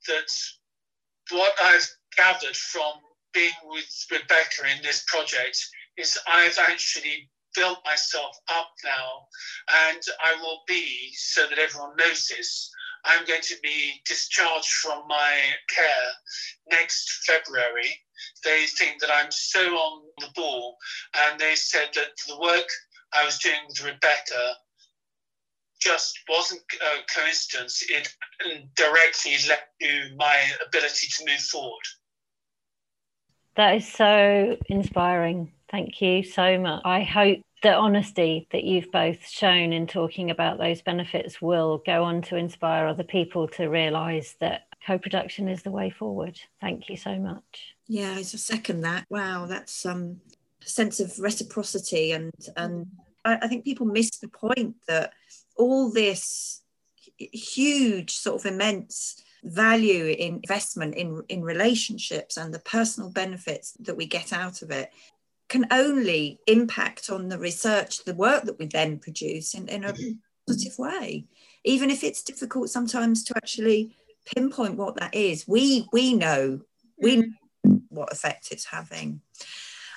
that 0.07 0.31
what 1.31 1.55
I've 1.63 1.89
gathered 2.17 2.57
from 2.57 2.93
being 3.33 3.51
with 3.65 4.07
Rebecca 4.11 4.71
in 4.77 4.83
this 4.83 5.05
project 5.07 5.59
is 5.97 6.19
I've 6.27 6.59
actually 6.59 7.31
built 7.55 7.79
myself 7.85 8.37
up 8.49 8.69
now 8.85 9.27
and 9.91 10.03
I 10.23 10.41
will 10.41 10.61
be, 10.67 11.13
so 11.15 11.47
that 11.49 11.59
everyone 11.59 11.97
knows 11.97 12.29
this, 12.29 12.71
I'm 13.05 13.25
going 13.27 13.43
to 13.43 13.57
be 13.63 14.01
discharged 14.07 14.69
from 14.69 15.07
my 15.09 15.41
care 15.69 16.09
next 16.71 17.25
February. 17.27 17.95
They 18.45 18.67
think 18.67 19.01
that 19.01 19.11
I'm 19.13 19.31
so 19.31 19.61
on 19.61 20.03
the 20.19 20.29
ball 20.35 20.77
and 21.17 21.39
they 21.39 21.55
said 21.55 21.89
that 21.95 22.11
the 22.29 22.39
work 22.39 22.67
I 23.15 23.25
was 23.25 23.39
doing 23.39 23.57
with 23.69 23.85
Rebecca 23.85 24.55
just 25.81 26.19
wasn't 26.29 26.63
a 26.81 27.13
coincidence. 27.13 27.83
It 27.89 28.09
directly 28.77 29.37
led 29.49 29.59
to 29.81 30.17
my 30.17 30.37
ability 30.67 31.09
to 31.19 31.25
move 31.27 31.41
forward. 31.41 31.85
That 33.57 33.77
is 33.77 33.93
so 33.93 34.57
inspiring. 34.67 35.53
Thank 35.71 36.01
you 36.01 36.23
so 36.23 36.59
much. 36.59 36.83
I 36.85 37.03
hope 37.03 37.41
the 37.63 37.75
honesty 37.75 38.49
that 38.51 38.65
you've 38.65 38.91
both 38.91 39.27
shown 39.27 39.73
in 39.73 39.87
talking 39.87 40.31
about 40.31 40.59
those 40.59 40.83
benefits 40.83 41.41
will 41.41 41.83
go 41.85 42.05
on 42.05 42.23
to 42.23 42.37
inspire 42.37 42.87
other 42.87 43.05
people 43.05 43.47
to 43.49 43.69
realise 43.69 44.35
that 44.41 44.63
co-production 44.87 45.49
is 45.49 45.63
the 45.63 45.71
way 45.71 45.91
forward. 45.91 46.39
Thank 46.61 46.89
you 46.89 46.97
so 46.97 47.17
much. 47.17 47.72
Yeah, 47.93 48.15
I 48.17 48.23
second 48.23 48.81
that. 48.81 49.05
Wow, 49.11 49.45
that's 49.45 49.85
um 49.85 50.23
sense 50.65 50.99
of 50.99 51.19
reciprocity 51.19 52.13
and 52.13 52.33
and 52.57 52.87
mm-hmm. 52.87 53.27
I, 53.27 53.39
I 53.43 53.49
think 53.49 53.65
people 53.67 53.85
miss 53.85 54.17
the 54.17 54.29
point 54.29 54.77
that 54.89 55.13
all 55.57 55.93
this 55.93 56.63
huge 57.19 58.13
sort 58.13 58.41
of 58.41 58.51
immense 58.51 59.23
value 59.45 60.07
in 60.07 60.37
investment 60.37 60.95
in 60.95 61.23
in 61.29 61.43
relationships 61.43 62.39
and 62.39 62.55
the 62.55 62.61
personal 62.61 63.11
benefits 63.11 63.73
that 63.81 63.99
we 63.99 64.07
get 64.07 64.33
out 64.33 64.63
of 64.63 64.71
it 64.71 64.91
can 65.51 65.67
only 65.71 66.41
impact 66.47 67.11
on 67.11 67.29
the 67.29 67.39
research 67.39 68.05
the 68.05 68.15
work 68.15 68.45
that 68.45 68.59
we 68.59 68.65
then 68.69 68.99
produce 69.01 69.53
in, 69.53 69.69
in 69.69 69.85
a 69.85 69.93
mm-hmm. 69.93 70.13
positive 70.47 70.79
way. 70.79 71.27
Even 71.65 71.91
if 71.91 72.03
it's 72.03 72.23
difficult 72.23 72.71
sometimes 72.71 73.23
to 73.25 73.37
actually 73.37 73.95
pinpoint 74.35 74.77
what 74.79 74.97
that 74.97 75.15
is 75.15 75.47
we 75.47 75.87
we 75.93 76.15
know 76.15 76.59
we 76.97 77.17
know 77.17 77.27
what 77.93 78.13
effect 78.13 78.49
it's 78.51 78.67
having 78.67 79.21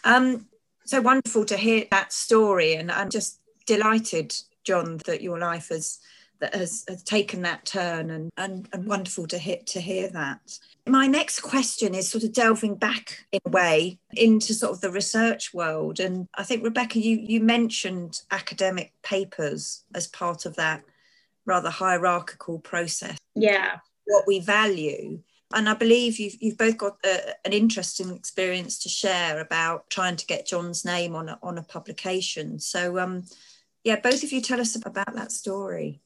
um 0.04 0.48
so 0.86 1.02
wonderful 1.02 1.46
to 1.46 1.58
hear 1.58 1.86
that 1.92 2.14
story 2.14 2.74
and 2.74 2.92
i'm 2.92 3.10
just 3.10 3.40
delighted 3.66 4.36
John, 4.66 4.98
that 5.06 5.22
your 5.22 5.40
life 5.40 5.70
has 5.70 6.00
that 6.42 6.54
has, 6.54 6.84
has 6.90 7.02
taken 7.02 7.44
that 7.44 7.66
turn 7.66 8.10
and, 8.10 8.30
and, 8.36 8.68
and 8.74 8.86
wonderful 8.86 9.26
to 9.28 9.38
hear 9.38 9.60
to 9.68 9.80
hear 9.80 10.10
that. 10.10 10.60
My 10.86 11.08
next 11.08 11.40
question 11.40 11.96
is 11.96 12.10
sort 12.10 12.26
of 12.26 12.34
delving 12.34 12.76
back 12.76 13.26
in 13.32 13.40
a 13.46 13.50
way 13.50 14.00
into 14.14 14.54
sort 14.54 14.74
of 14.74 14.82
the 14.82 14.92
research 14.92 15.54
world. 15.54 16.00
And 16.00 16.28
I 16.36 16.44
think 16.44 16.64
Rebecca, 16.64 17.00
you 17.00 17.18
you 17.22 17.40
mentioned 17.40 18.22
academic 18.32 18.92
papers 19.02 19.86
as 19.94 20.08
part 20.08 20.46
of 20.46 20.58
that 20.58 20.84
rather 21.46 21.70
hierarchical 21.70 22.60
process. 22.60 23.18
Yeah. 23.36 23.78
What 24.06 24.26
we 24.28 24.40
value. 24.40 25.22
And 25.54 25.70
I 25.70 25.74
believe 25.76 26.20
you've, 26.20 26.36
you've 26.42 26.58
both 26.58 26.78
got 26.78 26.98
a, 27.06 27.34
an 27.46 27.54
interesting 27.54 28.12
experience 28.12 28.80
to 28.80 28.90
share 28.90 29.40
about 29.40 29.90
trying 29.90 30.16
to 30.16 30.26
get 30.26 30.48
John's 30.48 30.84
name 30.84 31.16
on 31.16 31.30
a, 31.30 31.40
on 31.44 31.58
a 31.58 31.64
publication. 31.64 32.60
So 32.60 32.98
um, 32.98 33.24
yeah, 33.84 34.00
both 34.00 34.24
of 34.24 34.32
you 34.32 34.42
tell 34.42 34.60
us 34.60 34.76
about 34.76 35.14
that 35.16 35.32
story. 35.32 36.02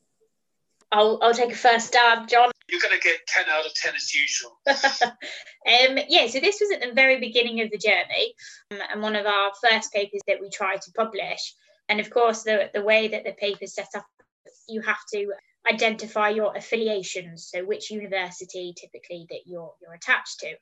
I'll, 0.91 1.19
I'll 1.22 1.34
take 1.34 1.51
a 1.51 1.55
first 1.55 1.88
stab, 1.88 2.27
John. 2.27 2.51
You're 2.67 2.81
going 2.81 2.96
to 2.96 3.01
get 3.01 3.25
10 3.27 3.46
out 3.50 3.65
of 3.65 3.74
10 3.74 3.93
as 3.96 4.13
usual. 4.13 4.60
um, 4.67 6.00
yeah, 6.10 6.27
so 6.27 6.39
this 6.39 6.60
was 6.60 6.72
at 6.72 6.81
the 6.81 6.93
very 6.93 7.19
beginning 7.19 7.62
of 7.62 7.72
the 7.72 7.77
journey 7.77 8.34
um, 8.72 8.79
and 8.91 9.01
one 9.01 9.15
of 9.15 9.25
our 9.25 9.51
first 9.63 9.93
papers 9.93 10.22
that 10.27 10.41
we 10.41 10.50
tried 10.50 10.81
to 10.81 10.91
publish. 10.91 11.55
And 11.88 12.00
of 12.00 12.10
course, 12.10 12.43
the, 12.43 12.69
the 12.74 12.84
way 12.84 13.08
that 13.08 13.24
the 13.24 13.34
paper 13.34 13.60
is 13.62 13.74
set 13.74 13.89
up, 13.96 14.05
you 14.67 14.81
have 14.81 15.00
to 15.13 15.31
identify 15.68 16.30
your 16.30 16.56
affiliations, 16.56 17.50
so 17.51 17.63
which 17.63 17.92
university 17.92 18.74
typically 18.75 19.25
that 19.30 19.42
you're, 19.46 19.74
you're 19.82 19.94
attached 19.94 20.39
to. 20.39 20.54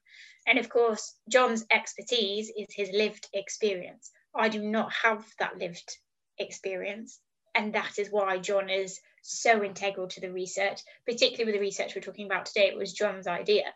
And 0.47 0.57
of 0.57 0.69
course, 0.69 1.13
John's 1.29 1.65
expertise 1.71 2.51
is 2.57 2.67
his 2.69 2.89
lived 2.93 3.27
experience. 3.33 4.11
I 4.35 4.49
do 4.49 4.61
not 4.61 4.91
have 5.03 5.25
that 5.39 5.57
lived 5.57 5.97
experience. 6.37 7.19
And 7.55 7.73
that 7.73 7.97
is 7.97 8.09
why 8.09 8.37
John 8.37 8.69
is 8.69 8.99
so 9.23 9.63
integral 9.63 10.07
to 10.09 10.21
the 10.21 10.31
research, 10.31 10.81
particularly 11.05 11.45
with 11.45 11.55
the 11.55 11.65
research 11.65 11.95
we're 11.95 12.01
talking 12.01 12.25
about 12.25 12.45
today. 12.45 12.67
It 12.67 12.77
was 12.77 12.93
John's 12.93 13.27
idea. 13.27 13.73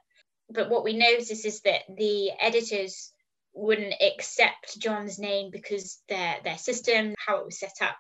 But 0.49 0.69
what 0.69 0.83
we 0.83 0.93
notice 0.93 1.45
is 1.45 1.61
that 1.61 1.81
the 1.97 2.31
editors 2.39 3.11
wouldn't 3.53 3.95
accept 4.01 4.79
John's 4.79 5.19
name 5.19 5.49
because 5.51 6.01
their 6.09 6.37
their 6.43 6.57
system, 6.57 7.15
how 7.17 7.39
it 7.39 7.45
was 7.45 7.59
set 7.59 7.81
up, 7.81 7.97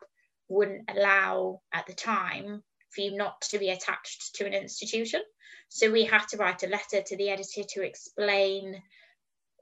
wouldn't 0.47 0.89
allow 0.89 1.61
at 1.73 1.87
the 1.87 1.93
time 1.93 2.63
for 2.93 3.01
you 3.01 3.15
not 3.15 3.41
to 3.41 3.59
be 3.59 3.69
attached 3.69 4.35
to 4.35 4.45
an 4.45 4.53
institution. 4.53 5.21
So 5.69 5.91
we 5.91 6.03
had 6.03 6.25
to 6.29 6.37
write 6.37 6.63
a 6.63 6.67
letter 6.67 7.01
to 7.01 7.17
the 7.17 7.29
editor 7.29 7.63
to 7.69 7.83
explain 7.83 8.81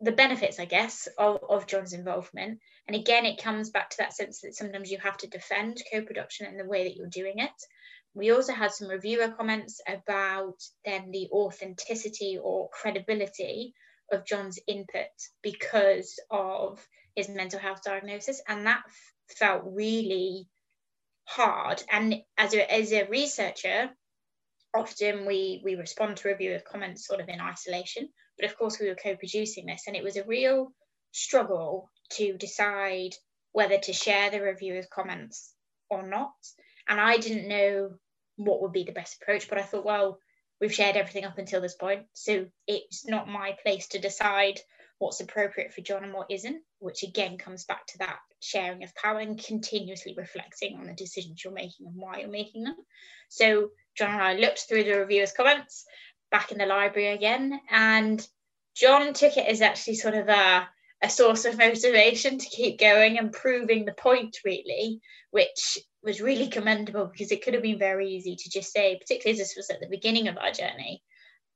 the 0.01 0.12
benefits, 0.12 0.59
I 0.59 0.65
guess, 0.65 1.07
of, 1.17 1.39
of 1.48 1.67
John's 1.67 1.93
involvement. 1.93 2.59
And 2.88 2.95
again, 2.95 3.25
it 3.25 3.41
comes 3.41 3.69
back 3.69 3.89
to 3.91 3.98
that 4.00 4.13
sense 4.13 4.41
that 4.41 4.55
sometimes 4.55 4.89
you 4.89 4.98
have 5.00 5.17
to 5.17 5.27
defend 5.27 5.81
co 5.91 6.01
production 6.01 6.48
in 6.48 6.57
the 6.57 6.65
way 6.65 6.86
that 6.86 6.95
you're 6.95 7.07
doing 7.07 7.39
it. 7.39 7.51
We 8.15 8.31
also 8.31 8.53
had 8.53 8.71
some 8.71 8.88
reviewer 8.88 9.29
comments 9.29 9.81
about 9.88 10.55
then 10.83 11.12
the 11.12 11.29
authenticity 11.31 12.39
or 12.41 12.69
credibility 12.69 13.74
of 14.12 14.25
John's 14.25 14.57
input 14.67 15.13
because 15.43 16.19
of 16.31 16.83
his 17.15 17.29
mental 17.29 17.59
health 17.59 17.81
diagnosis. 17.83 18.41
And 18.48 18.65
that 18.65 18.81
felt 19.38 19.63
really 19.65 20.48
hard. 21.29 21.83
And 21.89 22.15
as 22.38 22.53
a, 22.53 22.74
as 22.74 22.91
a 22.91 23.07
researcher, 23.07 23.89
often 24.74 25.25
we 25.25 25.62
we 25.63 25.75
respond 25.75 26.17
to 26.17 26.27
reviewer 26.27 26.59
comments 26.59 27.07
sort 27.07 27.21
of 27.21 27.29
in 27.29 27.41
isolation 27.41 28.09
but 28.39 28.50
of 28.50 28.57
course, 28.57 28.79
we 28.79 28.88
were 28.88 28.95
co 28.95 29.17
producing 29.17 29.65
this, 29.65 29.83
and 29.86 29.98
it 29.98 30.03
was 30.03 30.15
a 30.15 30.24
real 30.24 30.71
struggle 31.12 31.91
to 32.12 32.38
decide 32.38 33.13
whether 33.51 33.77
to 33.77 33.93
share 33.93 34.31
the 34.31 34.41
reviewer's 34.41 34.88
comments 34.88 35.53
or 35.89 36.07
not. 36.07 36.31
And 36.88 37.01
I 37.01 37.17
didn't 37.17 37.50
know 37.50 37.95
what 38.38 38.62
would 38.62 38.71
be 38.71 38.86
the 38.86 38.93
best 38.93 39.17
approach, 39.21 39.50
but 39.50 39.57
I 39.57 39.63
thought, 39.63 39.83
well, 39.83 40.19
we've 40.62 40.74
shared 40.74 40.95
everything 40.95 41.25
up 41.25 41.38
until 41.38 41.59
this 41.59 41.75
point. 41.75 42.05
So 42.13 42.48
it's 42.65 43.05
not 43.05 43.27
my 43.27 43.57
place 43.62 43.89
to 43.89 44.00
decide 44.00 44.62
what's 45.00 45.22
appropriate 45.22 45.74
for 45.74 45.82
John 45.82 46.03
and 46.03 46.13
what 46.13 46.29
isn't, 46.29 46.62
which 46.79 47.03
again 47.03 47.38
comes 47.38 47.65
back 47.65 47.88
to 47.88 47.98
that 48.00 48.20
sharing 48.41 48.84
of 48.84 48.94
power 48.96 49.20
and 49.20 49.44
continuously 49.44 50.13
reflecting 50.15 50.77
on 50.77 50.86
the 50.86 50.94
decisions 50.94 51.44
you're 51.44 51.53
making 51.53 51.88
and 51.88 51.96
why 51.96 52.20
you're 52.20 52.29
making 52.29 52.63
them. 52.63 52.75
So 53.29 53.70
John 53.98 54.12
and 54.12 54.22
I 54.22 54.36
looked 54.36 54.65
through 54.68 54.84
the 54.84 55.00
reviewer's 55.00 55.32
comments 55.32 55.86
back 56.32 56.51
in 56.51 56.58
the 56.58 56.65
library 56.65 57.08
again. 57.08 57.60
And 57.70 58.25
John 58.75 59.13
took 59.13 59.38
it 59.38 59.48
as 59.48 59.62
actually 59.62 59.96
sort 59.96 60.15
of 60.15 60.27
a, 60.29 60.68
a 61.01 61.10
source 61.10 61.46
of 61.46 61.58
motivation 61.58 62.38
to 62.38 62.50
keep 62.50 62.79
going 62.79 63.18
and 63.18 63.32
proving 63.32 63.86
the 63.86 63.94
point, 63.94 64.38
really, 64.46 65.01
which 65.32 65.77
was 66.03 66.22
really 66.22 66.48
commendable 66.48 67.08
because 67.08 67.32
it 67.32 67.44
could 67.44 67.53
have 67.53 67.63
been 67.63 67.79
very 67.79 68.10
easy 68.10 68.36
to 68.36 68.50
just 68.50 68.72
say, 68.72 68.98
particularly 68.98 69.39
as 69.39 69.48
this 69.48 69.58
was 69.58 69.70
at 69.70 69.79
the 69.79 69.89
beginning 69.89 70.27
of 70.27 70.38
our 70.38 70.51
journey, 70.51 71.03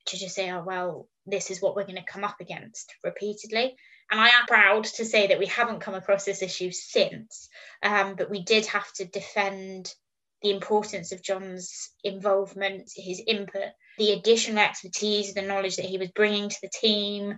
to 0.07 0.17
just 0.17 0.35
say, 0.35 0.51
oh, 0.51 0.63
well, 0.63 1.07
this 1.25 1.51
is 1.51 1.61
what 1.61 1.75
we're 1.75 1.85
going 1.85 1.95
to 1.95 2.11
come 2.11 2.23
up 2.23 2.37
against 2.41 2.93
repeatedly. 3.03 3.75
And 4.11 4.19
I 4.19 4.27
am 4.27 4.45
proud 4.47 4.83
to 4.83 5.05
say 5.05 5.27
that 5.27 5.39
we 5.39 5.47
haven't 5.47 5.79
come 5.79 5.95
across 5.95 6.25
this 6.25 6.41
issue 6.41 6.71
since, 6.71 7.49
um, 7.81 8.15
but 8.15 8.29
we 8.29 8.43
did 8.43 8.65
have 8.67 8.91
to 8.93 9.05
defend 9.05 9.93
the 10.41 10.51
importance 10.51 11.11
of 11.11 11.23
John's 11.23 11.91
involvement, 12.03 12.91
his 12.95 13.21
input, 13.25 13.71
the 13.97 14.11
additional 14.11 14.59
expertise, 14.59 15.33
the 15.33 15.41
knowledge 15.41 15.77
that 15.77 15.85
he 15.85 15.97
was 15.97 16.09
bringing 16.09 16.49
to 16.49 16.57
the 16.61 16.69
team. 16.69 17.37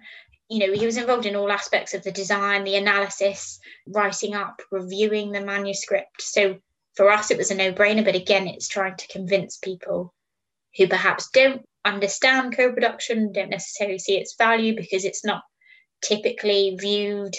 You 0.50 0.68
know, 0.68 0.74
he 0.74 0.86
was 0.86 0.98
involved 0.98 1.28
in 1.28 1.36
all 1.36 1.52
aspects 1.52 1.94
of 1.94 2.04
the 2.04 2.12
design, 2.12 2.64
the 2.64 2.76
analysis, 2.76 3.60
writing 3.88 4.34
up, 4.34 4.62
reviewing 4.72 5.32
the 5.32 5.42
manuscript. 5.42 6.22
So 6.22 6.58
for 6.96 7.12
us, 7.12 7.30
it 7.30 7.38
was 7.38 7.52
a 7.52 7.56
no 7.56 7.74
brainer. 7.74 8.04
But 8.04 8.16
again, 8.16 8.48
it's 8.48 8.68
trying 8.68 8.98
to 8.98 9.08
convince 9.08 9.58
people 9.58 10.14
who 10.78 10.88
perhaps 10.88 11.30
don't 11.30 11.64
understand 11.86 12.56
co 12.56 12.74
production, 12.74 13.32
don't 13.32 13.50
necessarily 13.50 14.00
see 14.00 14.18
its 14.18 14.36
value 14.38 14.76
because 14.76 15.06
it's 15.06 15.24
not 15.24 15.44
typically 16.02 16.76
viewed 16.80 17.36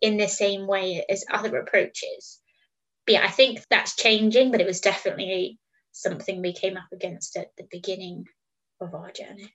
in 0.00 0.16
the 0.16 0.28
same 0.28 0.66
way 0.66 1.04
as 1.08 1.24
other 1.30 1.56
approaches. 1.58 2.40
But 3.06 3.12
yeah, 3.12 3.24
I 3.24 3.30
think 3.30 3.60
that's 3.70 3.96
changing, 3.96 4.50
but 4.50 4.60
it 4.60 4.66
was 4.66 4.80
definitely 4.80 5.58
something 5.92 6.40
we 6.40 6.52
came 6.52 6.76
up 6.76 6.88
against 6.92 7.36
at 7.36 7.48
the 7.56 7.66
beginning 7.70 8.24
of 8.80 8.94
our 8.94 9.10
journey. 9.10 9.52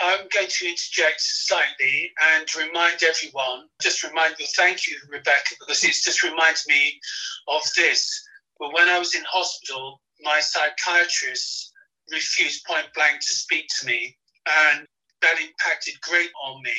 I'm 0.00 0.26
going 0.32 0.48
to 0.48 0.66
interject 0.66 1.20
slightly 1.20 2.10
and 2.34 2.52
remind 2.56 3.02
everyone, 3.02 3.68
just 3.80 4.02
remind 4.02 4.34
you, 4.38 4.46
thank 4.56 4.88
you, 4.88 4.98
Rebecca, 5.08 5.54
because 5.60 5.84
it 5.84 5.94
just 6.02 6.24
reminds 6.24 6.66
me 6.66 7.00
of 7.48 7.62
this. 7.76 8.26
But 8.58 8.74
when 8.74 8.88
I 8.88 8.98
was 8.98 9.14
in 9.14 9.22
hospital, 9.24 10.00
my 10.20 10.40
psychiatrist 10.40 11.72
refused 12.10 12.64
point 12.66 12.86
blank 12.94 13.20
to 13.20 13.34
speak 13.34 13.66
to 13.80 13.86
me, 13.86 14.16
and 14.46 14.86
that 15.22 15.40
impacted 15.40 15.94
great 16.02 16.30
on 16.44 16.62
me. 16.62 16.76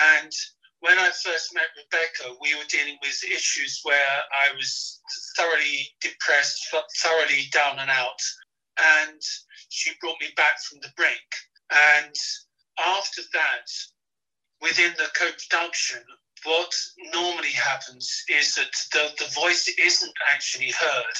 And 0.00 0.32
when 0.80 0.98
I 0.98 1.10
first 1.10 1.54
met 1.54 1.76
Rebecca, 1.76 2.36
we 2.40 2.54
were 2.54 2.64
dealing 2.68 2.96
with 3.02 3.22
issues 3.24 3.80
where 3.82 4.22
I 4.32 4.54
was 4.54 5.00
thoroughly 5.36 5.88
depressed, 6.00 6.74
thoroughly 6.96 7.48
down 7.52 7.78
and 7.78 7.90
out. 7.90 8.20
And 8.98 9.20
she 9.68 9.92
brought 10.00 10.20
me 10.20 10.28
back 10.36 10.60
from 10.62 10.78
the 10.80 10.88
brink. 10.96 11.20
And 11.70 12.14
after 12.78 13.22
that, 13.34 13.68
within 14.60 14.92
the 14.96 15.08
co 15.14 15.30
production, 15.32 16.02
what 16.44 16.72
normally 17.12 17.52
happens 17.52 18.24
is 18.28 18.54
that 18.54 18.72
the, 18.92 19.24
the 19.24 19.30
voice 19.32 19.68
isn't 19.78 20.14
actually 20.32 20.70
heard. 20.70 21.16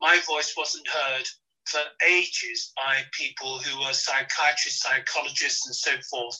My 0.00 0.20
voice 0.26 0.54
wasn't 0.56 0.86
heard 0.88 1.26
for 1.70 1.80
ages 2.08 2.72
by 2.76 3.02
people 3.12 3.58
who 3.58 3.78
were 3.80 3.92
psychiatrists, 3.92 4.82
psychologists, 4.82 5.66
and 5.66 5.74
so 5.74 5.92
forth. 6.10 6.38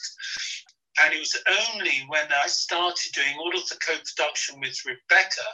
And 1.02 1.14
it 1.14 1.20
was 1.20 1.37
only 1.70 2.04
when 2.08 2.26
I 2.42 2.46
started 2.49 3.12
doing 3.12 3.37
all 3.38 3.56
of 3.56 3.68
the 3.68 3.78
co 3.84 3.94
production 3.94 4.60
with 4.60 4.76
Rebecca 4.84 5.50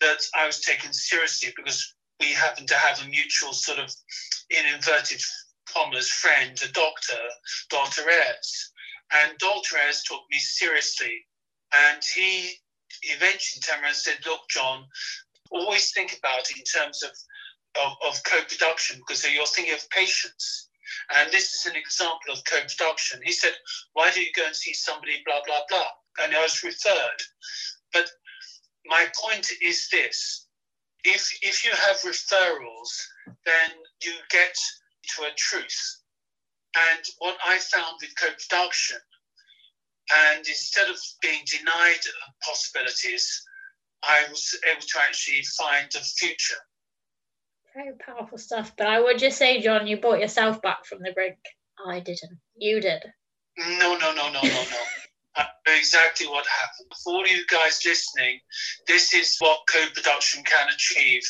that 0.00 0.20
I 0.36 0.46
was 0.46 0.60
taken 0.60 0.92
seriously 0.92 1.52
because 1.56 1.94
we 2.20 2.32
happened 2.32 2.68
to 2.68 2.76
have 2.76 3.00
a 3.02 3.08
mutual 3.08 3.52
sort 3.52 3.78
of, 3.78 3.92
in 4.50 4.64
inverted 4.74 5.20
commas, 5.72 6.08
friend, 6.08 6.58
a 6.64 6.72
doctor, 6.72 7.18
Dr. 7.70 8.02
Ayres. 8.08 8.72
And 9.12 9.38
Dr. 9.38 9.76
Ayres 9.76 10.02
took 10.02 10.22
me 10.30 10.38
seriously. 10.38 11.24
And 11.74 12.02
he 12.14 12.54
eventually 13.02 13.60
turned 13.60 13.82
around 13.82 13.90
and 13.90 13.96
said, 13.96 14.18
Look, 14.26 14.40
John, 14.50 14.84
always 15.50 15.92
think 15.92 16.16
about 16.18 16.50
it 16.50 16.58
in 16.58 16.64
terms 16.64 17.02
of, 17.02 17.10
of, 17.84 17.92
of 18.06 18.22
co 18.24 18.38
production 18.42 18.98
because 18.98 19.24
you're 19.24 19.46
thinking 19.46 19.74
of 19.74 19.88
patients 19.90 20.68
and 21.14 21.30
this 21.30 21.54
is 21.54 21.66
an 21.66 21.76
example 21.76 22.32
of 22.32 22.44
co 22.44 22.60
production. 22.60 23.20
He 23.22 23.32
said, 23.32 23.54
Why 23.92 24.10
do 24.10 24.20
you 24.20 24.32
go 24.34 24.46
and 24.46 24.56
see 24.56 24.72
somebody, 24.72 25.22
blah, 25.24 25.40
blah, 25.46 25.62
blah? 25.68 25.88
And 26.22 26.34
I 26.34 26.42
was 26.42 26.62
referred. 26.62 27.20
But 27.92 28.10
my 28.86 29.06
point 29.20 29.50
is 29.62 29.88
this 29.90 30.46
if, 31.04 31.30
if 31.42 31.64
you 31.64 31.70
have 31.70 31.96
referrals, 32.00 32.90
then 33.44 33.70
you 34.02 34.12
get 34.30 34.54
to 35.16 35.22
a 35.22 35.34
truth. 35.36 36.00
And 36.76 37.04
what 37.18 37.36
I 37.46 37.58
found 37.58 37.96
with 38.00 38.18
co 38.18 38.28
production, 38.28 38.98
and 40.28 40.46
instead 40.46 40.88
of 40.88 40.98
being 41.20 41.44
denied 41.46 42.00
possibilities, 42.42 43.44
I 44.02 44.24
was 44.30 44.58
able 44.70 44.80
to 44.80 45.00
actually 45.00 45.42
find 45.56 45.88
a 45.94 46.00
future 46.00 46.62
very 47.78 47.96
powerful 48.04 48.38
stuff. 48.38 48.72
But 48.76 48.88
I 48.88 49.00
would 49.00 49.18
just 49.18 49.38
say, 49.38 49.60
John, 49.60 49.86
you 49.86 49.98
brought 49.98 50.20
yourself 50.20 50.60
back 50.60 50.84
from 50.84 50.98
the 51.02 51.12
brink. 51.12 51.38
I 51.86 52.00
didn't. 52.00 52.38
You 52.56 52.80
did. 52.80 53.04
No, 53.56 53.96
no, 53.96 54.12
no, 54.12 54.26
no, 54.32 54.40
no, 54.42 54.42
no. 54.42 54.82
I 55.36 55.46
know 55.66 55.74
exactly 55.76 56.26
what 56.26 56.44
happened. 56.46 56.92
For 57.04 57.14
all 57.14 57.26
you 57.26 57.46
guys 57.46 57.80
listening, 57.84 58.40
this 58.88 59.14
is 59.14 59.36
what 59.38 59.60
co-production 59.72 60.42
can 60.42 60.66
achieve 60.74 61.22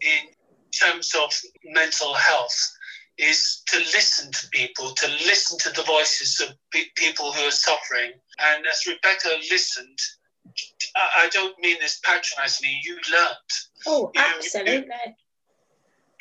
in 0.00 0.26
terms 0.72 1.14
of 1.14 1.32
mental 1.64 2.14
health 2.14 2.72
is 3.18 3.62
to 3.68 3.78
listen 3.78 4.30
to 4.32 4.48
people, 4.50 4.90
to 4.90 5.08
listen 5.08 5.58
to 5.58 5.70
the 5.70 5.86
voices 5.86 6.40
of 6.40 6.54
people 6.96 7.32
who 7.32 7.42
are 7.46 7.52
suffering. 7.52 8.12
And 8.40 8.66
as 8.66 8.86
Rebecca 8.86 9.28
listened, 9.50 9.98
I 10.96 11.28
don't 11.32 11.58
mean 11.60 11.76
this 11.80 12.00
patronizingly, 12.04 12.80
you 12.82 12.98
learned. 13.12 13.52
Oh, 13.86 14.10
absolutely. 14.16 14.72
You, 14.72 14.78
you, 14.80 15.14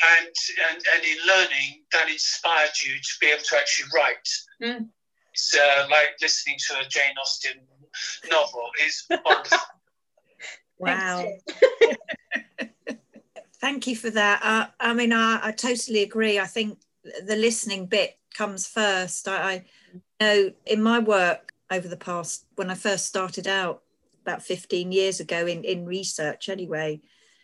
and, 0.04 0.36
and, 0.72 0.84
and 0.94 1.04
in 1.04 1.18
learning, 1.28 1.84
that 1.94 2.10
inspired 2.10 2.72
you 2.84 2.96
to 2.96 3.12
be 3.22 3.28
able 3.28 3.44
to 3.44 3.58
actually 3.58 3.90
write. 3.96 4.30
Mm. 4.62 4.90
It's 5.34 5.56
uh, 5.56 5.88
like 5.90 6.16
listening 6.22 6.58
to 6.68 6.80
a 6.80 6.90
Jane 6.90 7.16
Austen 7.22 7.62
novel. 8.30 8.70
It's 8.80 9.08
wonderful. 9.26 9.58
wow. 10.80 11.26
Thank 13.62 13.88
you 13.88 13.96
for 13.96 14.10
that. 14.12 14.42
Uh, 14.44 14.68
I 14.80 14.94
mean, 14.94 15.12
I, 15.12 15.40
I, 15.42 15.52
totally 15.52 16.04
agree. 16.04 16.40
I 16.40 16.46
think 16.46 16.80
the 17.26 17.36
listening 17.36 17.88
bit 17.88 18.18
comes 18.34 18.68
first. 18.68 19.28
I, 19.28 19.52
I 19.54 19.66
know 20.22 20.52
in 20.66 20.84
my 20.84 21.00
work 21.00 21.54
over 21.72 21.88
the 21.88 21.98
past, 21.98 22.46
when 22.56 22.70
I 22.70 22.76
first 22.76 23.06
started 23.06 23.48
out 23.48 23.82
about 24.22 24.44
15 24.44 24.92
years 24.92 25.20
ago 25.20 25.48
in, 25.48 25.64
in 25.64 25.86
research 25.86 26.50
anyway, 26.50 27.02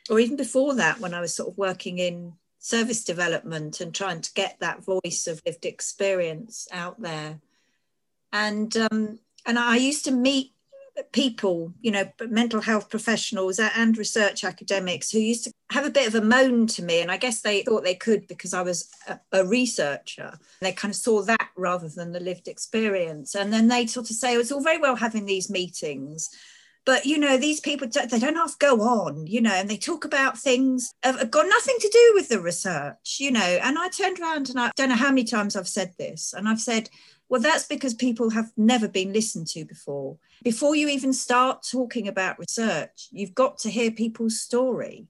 or 0.10 0.20
even 0.20 0.36
before 0.36 0.76
that, 0.76 1.00
when 1.00 1.14
I 1.14 1.22
was 1.22 1.34
sort 1.34 1.50
of 1.50 1.58
working 1.58 2.00
in 2.00 2.34
service 2.62 3.04
development 3.04 3.82
and 3.82 3.94
trying 3.94 4.22
to 4.22 4.34
get 4.34 4.56
that 4.60 4.86
voice 4.86 5.28
of 5.28 5.42
lived 5.46 5.66
experience 5.66 6.68
out 6.72 7.02
there. 7.02 7.40
And 8.32 8.76
um, 8.78 9.20
and 9.46 9.60
I 9.60 9.76
used 9.76 10.06
to 10.06 10.12
meet 10.12 10.54
people, 11.12 11.74
you 11.82 11.92
know, 11.92 12.06
mental 12.30 12.62
health 12.62 12.90
professionals 12.90 13.60
and 13.60 13.98
research 13.98 14.44
academics 14.44 15.10
who 15.10 15.20
used 15.20 15.46
to 15.46 15.52
have 15.72 15.86
a 15.86 15.90
bit 15.90 16.08
of 16.08 16.16
a 16.16 16.22
moan 16.22 16.68
to 16.68 16.84
me. 16.84 17.02
And 17.02 17.12
I 17.12 17.18
guess 17.18 17.42
they 17.42 17.64
thought 17.64 17.84
they 17.84 17.96
could 17.96 18.28
because 18.28 18.54
I 18.54 18.62
was 18.62 18.90
a, 19.08 19.20
a 19.32 19.46
researcher. 19.46 20.38
They 20.60 20.72
kind 20.72 20.92
of 20.92 20.96
saw 20.96 21.24
that 21.24 21.50
rather 21.56 21.90
than 21.90 22.12
the 22.12 22.20
lived 22.20 22.48
experience. 22.48 23.36
And 23.36 23.52
then 23.52 23.68
they 23.68 23.88
sort 23.88 24.10
of 24.10 24.16
say, 24.16 24.36
oh, 24.36 24.40
it's 24.40 24.52
all 24.52 24.62
very 24.62 24.78
well 24.78 24.96
having 24.96 25.26
these 25.26 25.50
meetings, 25.50 26.30
but 26.86 27.06
you 27.06 27.18
know 27.18 27.38
these 27.38 27.60
people 27.60 27.88
they 27.88 28.20
don't 28.20 28.36
have 28.36 28.52
to 28.52 28.58
go 28.60 28.82
on 28.82 29.28
you 29.28 29.42
know 29.42 29.52
and 29.52 29.70
they 29.70 29.78
talk 29.78 30.06
about 30.06 30.38
things 30.38 30.94
have 31.04 31.32
got 31.32 31.48
nothing 31.48 31.76
to 31.80 31.90
do 31.90 32.12
with 32.16 32.30
the 32.30 32.40
research 32.40 33.18
you 33.20 33.32
know. 33.32 33.40
And 33.40 33.78
i 33.78 33.88
turned 33.90 34.20
around 34.20 34.50
and 34.50 34.60
i 34.60 34.72
don't 34.76 34.90
know 34.90 34.96
how 34.96 35.10
many 35.10 35.24
times 35.24 35.56
i've 35.56 35.68
said 35.68 35.94
this 35.98 36.34
and 36.34 36.48
i've 36.48 36.60
said 36.60 36.90
well 37.30 37.42
that's 37.42 37.66
because 37.66 37.94
people 37.94 38.30
have 38.30 38.52
never 38.58 38.88
been 38.88 39.14
listened 39.14 39.48
to 39.48 39.64
before. 39.64 40.18
Before 40.44 40.76
you 40.76 40.90
even 40.90 41.14
start 41.14 41.66
talking 41.70 42.08
about 42.08 42.40
research 42.40 43.08
you've 43.12 43.36
got 43.36 43.58
to 43.60 43.70
hear 43.70 43.92
people's 43.92 44.40
story. 44.40 45.08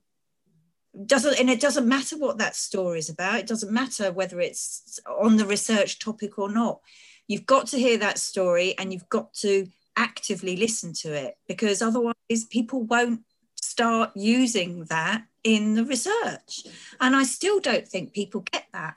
Doesn't 1.05 1.39
and 1.39 1.49
it 1.49 1.61
doesn't 1.61 1.87
matter 1.87 2.17
what 2.17 2.37
that 2.39 2.55
story 2.55 2.99
is 2.99 3.09
about. 3.09 3.39
It 3.39 3.47
doesn't 3.47 3.71
matter 3.71 4.11
whether 4.11 4.39
it's 4.41 4.99
on 5.07 5.37
the 5.37 5.45
research 5.45 5.99
topic 5.99 6.37
or 6.37 6.51
not. 6.51 6.81
You've 7.27 7.45
got 7.45 7.67
to 7.67 7.79
hear 7.79 7.97
that 7.99 8.19
story 8.19 8.77
and 8.77 8.91
you've 8.91 9.07
got 9.07 9.33
to 9.35 9.67
actively 9.95 10.55
listen 10.55 10.93
to 10.93 11.13
it 11.13 11.35
because 11.47 11.81
otherwise 11.81 12.15
people 12.49 12.83
won't 12.83 13.21
start 13.55 14.11
using 14.15 14.85
that 14.85 15.23
in 15.43 15.75
the 15.75 15.85
research. 15.85 16.63
And 16.99 17.15
I 17.15 17.23
still 17.23 17.59
don't 17.59 17.87
think 17.87 18.13
people 18.13 18.41
get 18.51 18.65
that. 18.73 18.95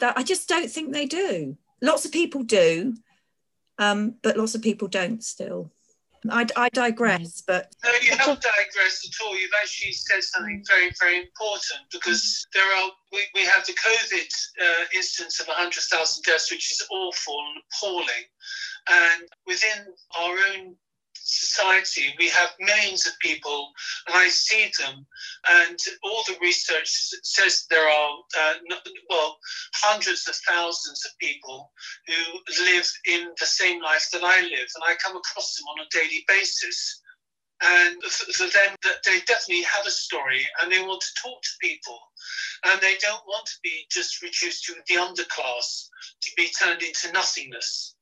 That 0.00 0.16
I 0.16 0.22
just 0.22 0.48
don't 0.48 0.70
think 0.70 0.92
they 0.92 1.06
do. 1.06 1.56
Lots 1.80 2.04
of 2.04 2.12
people 2.12 2.42
do, 2.42 2.94
um, 3.78 4.16
but 4.22 4.36
lots 4.36 4.54
of 4.54 4.62
people 4.62 4.88
don't 4.88 5.22
still. 5.22 5.70
I, 6.30 6.46
I 6.56 6.68
digress, 6.68 7.42
but 7.46 7.74
no, 7.84 7.90
you 8.02 8.16
haven't 8.16 8.42
digressed 8.42 9.06
at 9.06 9.26
all. 9.26 9.38
You've 9.38 9.50
actually 9.60 9.92
said 9.92 10.22
something 10.22 10.62
very, 10.68 10.90
very 11.00 11.18
important 11.18 11.82
because 11.90 12.46
there 12.54 12.64
are 12.76 12.90
we, 13.12 13.20
we 13.34 13.44
have 13.44 13.66
the 13.66 13.72
COVID 13.72 14.28
uh, 14.60 14.84
instance 14.94 15.40
of 15.40 15.48
100,000 15.48 16.22
deaths, 16.24 16.50
which 16.50 16.70
is 16.70 16.86
awful 16.90 17.36
and 17.38 17.62
appalling. 17.72 18.24
And 18.90 19.28
within 19.46 19.86
our 20.18 20.36
own 20.54 20.76
society, 21.24 22.14
we 22.18 22.28
have 22.28 22.50
millions 22.58 23.06
of 23.06 23.12
people, 23.20 23.70
and 24.06 24.16
I 24.16 24.28
see 24.28 24.70
them, 24.78 25.06
and 25.50 25.78
all 26.02 26.22
the 26.26 26.36
research 26.40 26.88
says 27.22 27.66
there 27.70 27.88
are, 27.88 28.10
uh, 28.38 28.54
well, 29.08 29.38
hundreds 29.74 30.28
of 30.28 30.34
thousands 30.48 31.04
of 31.04 31.18
people 31.18 31.70
who 32.06 32.64
live 32.64 32.88
in 33.06 33.28
the 33.38 33.46
same 33.46 33.80
life 33.82 34.08
that 34.12 34.24
I 34.24 34.40
live, 34.42 34.68
and 34.74 34.84
I 34.84 34.94
come 34.96 35.16
across 35.16 35.56
them 35.56 35.66
on 35.66 35.86
a 35.86 35.88
daily 35.90 36.24
basis. 36.28 37.00
And 37.64 38.02
for 38.02 38.48
them, 38.48 38.74
that 38.82 39.04
they 39.04 39.20
definitely 39.20 39.62
have 39.62 39.86
a 39.86 39.90
story 39.90 40.44
and 40.60 40.72
they 40.72 40.82
want 40.82 41.00
to 41.00 41.22
talk 41.22 41.40
to 41.40 41.48
people. 41.60 41.96
And 42.64 42.80
they 42.80 42.96
don't 43.00 43.22
want 43.24 43.46
to 43.46 43.52
be 43.62 43.86
just 43.88 44.20
reduced 44.20 44.64
to 44.64 44.74
the 44.88 44.94
underclass, 44.96 45.86
to 46.22 46.30
be 46.36 46.48
turned 46.58 46.82
into 46.82 47.12
nothingness 47.12 47.94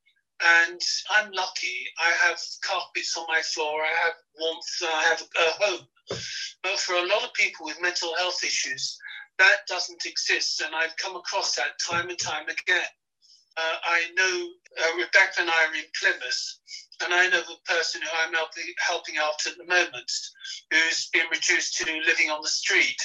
and 0.42 0.81
I'm 1.11 1.31
lucky. 1.33 1.87
I 1.98 2.11
have 2.26 2.38
carpets 2.64 3.16
on 3.16 3.26
my 3.29 3.40
floor. 3.42 3.83
I 3.83 4.05
have 4.05 4.14
warmth. 4.38 4.83
I 4.83 5.03
have 5.05 5.22
a 5.22 5.64
home. 5.64 5.87
But 6.62 6.79
for 6.79 6.94
a 6.94 7.07
lot 7.07 7.24
of 7.24 7.33
people 7.35 7.66
with 7.66 7.81
mental 7.81 8.14
health 8.16 8.42
issues, 8.44 8.98
that 9.38 9.66
doesn't 9.68 10.05
exist. 10.07 10.61
And 10.61 10.74
I've 10.74 10.96
come 10.96 11.16
across 11.16 11.55
that 11.57 11.79
time 11.79 12.09
and 12.09 12.18
time 12.18 12.44
again. 12.44 12.90
Uh, 13.57 13.76
I 13.85 14.05
know 14.16 14.48
uh, 14.83 14.96
Rebecca 14.96 15.40
and 15.40 15.50
I 15.50 15.66
are 15.66 15.74
in 15.74 15.85
Plymouth, 16.00 16.59
and 17.05 17.15
I 17.15 17.29
know 17.29 17.41
the 17.41 17.57
person 17.67 18.03
who 18.03 18.09
I'm 18.23 18.33
helping, 18.35 18.65
helping 18.79 19.17
out 19.19 19.47
at 19.47 19.57
the 19.57 19.67
moment 19.67 20.11
who's 20.71 21.09
been 21.13 21.27
reduced 21.31 21.77
to 21.79 22.01
living 22.07 22.31
on 22.31 22.43
the 22.43 22.49
street. 22.49 23.01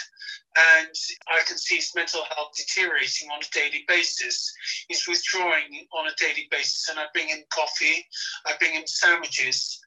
And 0.58 0.96
I 1.28 1.42
can 1.46 1.58
see 1.58 1.76
his 1.76 1.92
mental 1.96 2.24
health 2.36 2.52
deteriorating 2.56 3.30
on 3.30 3.40
a 3.42 3.54
daily 3.54 3.84
basis. 3.88 4.54
He's 4.88 5.08
withdrawing 5.08 5.88
on 5.98 6.08
a 6.08 6.16
daily 6.18 6.48
basis, 6.50 6.88
and 6.90 7.00
I 7.00 7.06
bring 7.14 7.28
him 7.28 7.44
coffee, 7.52 8.06
I 8.46 8.54
bring 8.60 8.74
him 8.74 8.88
sandwiches, 8.88 9.80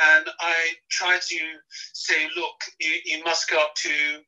and 0.00 0.26
I 0.40 0.54
try 0.90 1.18
to 1.18 1.38
say, 1.92 2.28
look, 2.36 2.56
you, 2.80 2.94
you 3.04 3.24
must 3.24 3.50
go 3.50 3.58
up 3.58 3.74
to 3.76 4.18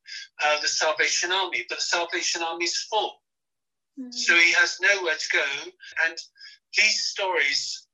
uh, 0.44 0.60
the 0.60 0.68
Salvation 0.68 1.32
Army, 1.32 1.64
but 1.68 1.78
the 1.78 1.82
Salvation 1.82 2.42
Army 2.42 2.66
is 2.66 2.76
full. 2.76 3.14
Mm-hmm. 3.98 4.12
So 4.12 4.34
he 4.34 4.52
has 4.52 4.78
nowhere 4.80 5.16
to 5.16 5.28
go. 5.32 5.70
And 6.06 6.16
these 6.76 7.04
stories 7.04 7.85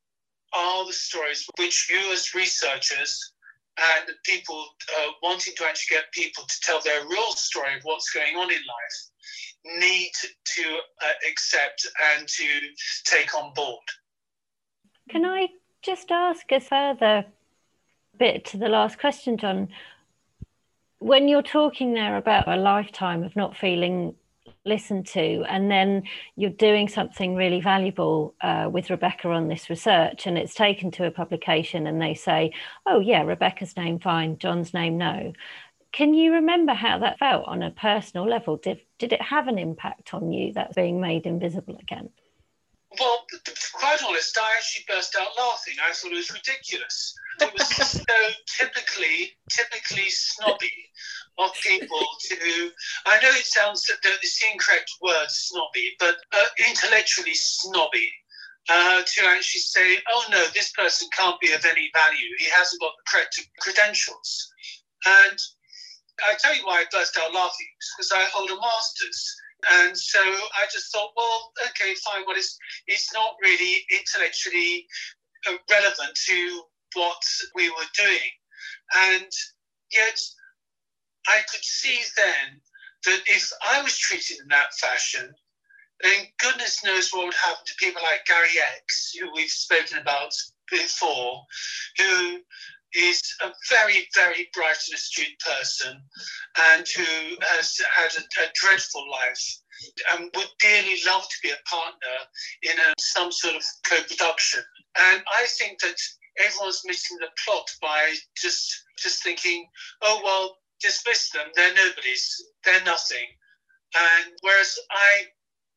are 0.55 0.87
the 0.87 0.93
stories 0.93 1.47
which 1.59 1.91
you, 1.91 2.13
as 2.13 2.35
researchers, 2.35 3.33
and 3.79 4.11
people 4.25 4.67
uh, 4.99 5.09
wanting 5.23 5.55
to 5.57 5.65
actually 5.65 5.97
get 5.97 6.13
people 6.13 6.45
to 6.45 6.61
tell 6.63 6.81
their 6.83 7.07
real 7.09 7.33
story 7.33 7.75
of 7.77 7.83
what's 7.85 8.11
going 8.11 8.37
on 8.37 8.51
in 8.51 8.57
life 8.59 9.13
need 9.65 10.11
to 10.45 10.63
uh, 11.03 11.07
accept 11.31 11.87
and 12.17 12.27
to 12.27 12.45
take 13.05 13.35
on 13.35 13.53
board. 13.55 13.79
Can 15.09 15.25
I 15.25 15.49
just 15.83 16.11
ask 16.11 16.51
a 16.51 16.61
further 16.61 17.25
bit 18.19 18.45
to 18.47 18.57
the 18.57 18.69
last 18.69 18.99
question, 18.99 19.37
John? 19.37 19.69
When 20.99 21.29
you're 21.29 21.43
talking 21.43 21.95
there 21.95 22.17
about 22.17 22.49
a 22.49 22.57
lifetime 22.57 23.25
of 23.25 23.35
not 23.35 23.57
feeling 23.57 24.15
listened 24.65 25.07
to 25.07 25.45
and 25.49 25.71
then 25.71 26.03
you're 26.37 26.51
doing 26.51 26.89
something 26.89 27.35
really 27.35 27.61
valuable 27.61 28.35
uh, 28.43 28.69
with 28.71 28.91
rebecca 28.91 29.29
on 29.29 29.49
this 29.49 29.69
research 29.69 30.27
and 30.27 30.39
it's 30.39 30.55
taken 30.55 30.91
to 30.91 31.05
a 31.05 31.11
publication 31.11 31.87
and 31.87 32.01
they 32.01 32.15
say 32.15 32.53
oh 32.87 33.01
yeah 33.01 33.23
rebecca's 33.23 33.77
name 33.77 33.99
fine 33.99 34.39
john's 34.39 34.73
name 34.73 34.97
no 34.97 35.33
can 35.93 36.15
you 36.15 36.33
remember 36.33 36.73
how 36.73 36.99
that 36.99 37.19
felt 37.19 37.45
on 37.47 37.63
a 37.63 37.71
personal 37.73 38.27
level 38.27 38.57
did, 38.57 38.81
did 38.99 39.13
it 39.13 39.21
have 39.21 39.49
an 39.49 39.59
impact 39.59 40.15
on 40.15 40.33
you 40.33 40.53
that's 40.53 40.75
being 40.75 41.01
made 41.01 41.27
invisible 41.27 41.77
again 41.81 42.09
well, 43.01 43.25
quite 43.73 44.03
honest, 44.07 44.37
I 44.39 44.51
actually 44.55 44.85
burst 44.87 45.17
out 45.19 45.29
laughing. 45.39 45.75
I 45.83 45.93
thought 45.93 46.13
it 46.13 46.17
was 46.17 46.31
ridiculous. 46.31 47.15
It 47.41 47.51
was 47.55 47.67
so 47.67 48.15
typically, 48.47 49.33
typically 49.49 50.11
snobby 50.11 50.91
of 51.39 51.51
people 51.63 52.07
to. 52.29 52.71
I 53.07 53.21
know 53.21 53.31
it 53.31 53.47
sounds 53.47 53.85
that 53.87 53.99
the 54.03 54.51
incorrect 54.53 54.91
word, 55.03 55.29
snobby, 55.29 55.95
but 55.99 56.17
uh, 56.33 56.45
intellectually 56.69 57.35
snobby. 57.35 58.09
Uh, 58.71 59.03
to 59.03 59.27
actually 59.27 59.59
say, 59.59 59.99
oh 60.13 60.25
no, 60.31 60.47
this 60.55 60.71
person 60.79 61.09
can't 61.19 61.41
be 61.41 61.53
of 61.53 61.65
any 61.65 61.91
value. 61.93 62.29
He 62.39 62.49
hasn't 62.49 62.81
got 62.81 62.93
the 62.97 63.11
correct 63.11 63.49
credentials. 63.59 64.53
And 65.05 65.37
I 66.25 66.35
tell 66.39 66.55
you 66.55 66.63
why 66.65 66.79
I 66.81 66.85
burst 66.93 67.19
out 67.19 67.35
laughing 67.35 67.67
because 67.97 68.13
I 68.13 68.25
hold 68.33 68.51
a 68.51 68.57
master's. 68.61 69.37
And 69.73 69.97
so 69.97 70.21
I 70.21 70.67
just 70.73 70.93
thought, 70.93 71.11
well, 71.17 71.53
okay, 71.71 71.95
fine. 72.05 72.23
Well, 72.27 72.37
it's, 72.37 72.57
it's 72.87 73.13
not 73.13 73.35
really 73.43 73.85
intellectually 73.91 74.87
uh, 75.49 75.57
relevant 75.71 76.17
to 76.27 76.63
what 76.95 77.23
we 77.55 77.69
were 77.71 77.91
doing. 77.97 78.31
And 78.95 79.31
yet 79.93 80.19
I 81.29 81.41
could 81.51 81.65
see 81.65 82.01
then 82.17 82.61
that 83.05 83.21
if 83.27 83.51
I 83.63 83.83
was 83.83 83.99
treated 83.99 84.39
in 84.41 84.49
that 84.49 84.75
fashion, 84.75 85.35
then 86.03 86.27
goodness 86.39 86.85
knows 86.85 87.11
what 87.11 87.27
would 87.27 87.35
happen 87.35 87.65
to 87.65 87.75
people 87.79 88.03
like 88.03 88.27
Gary 88.27 88.59
X, 88.77 89.13
who 89.19 89.33
we've 89.33 89.49
spoken 89.49 89.99
about 89.99 90.33
before, 90.71 91.45
who 91.99 92.39
is 92.95 93.21
a 93.43 93.51
very, 93.71 94.09
very 94.15 94.49
bright 94.53 94.77
and 94.89 94.95
astute 94.95 95.39
person 95.41 96.03
and 96.73 96.87
who 96.97 97.37
has 97.49 97.81
had 97.95 98.11
a, 98.17 98.43
a 98.43 98.51
dreadful 98.55 99.11
life 99.11 99.59
and 100.13 100.31
would 100.35 100.49
dearly 100.61 100.97
love 101.07 101.23
to 101.23 101.37
be 101.43 101.51
a 101.51 101.69
partner 101.69 102.17
in 102.63 102.79
a, 102.79 102.95
some 102.99 103.33
sort 103.33 103.55
of 103.57 103.63
co-production. 103.89 104.63
And 104.99 105.23
I 105.33 105.47
think 105.59 105.81
that 105.81 105.97
everyone's 106.45 106.83
missing 106.85 107.19
the 107.21 107.29
plot 107.45 107.69
by 107.81 108.15
just 108.37 108.85
just 108.99 109.23
thinking, 109.23 109.67
oh 110.03 110.21
well, 110.23 110.57
dismiss 110.83 111.31
them. 111.31 111.47
They're 111.55 111.75
nobodies. 111.75 112.45
They're 112.65 112.85
nothing. 112.85 113.27
And 113.95 114.33
whereas 114.41 114.77
I 114.91 115.27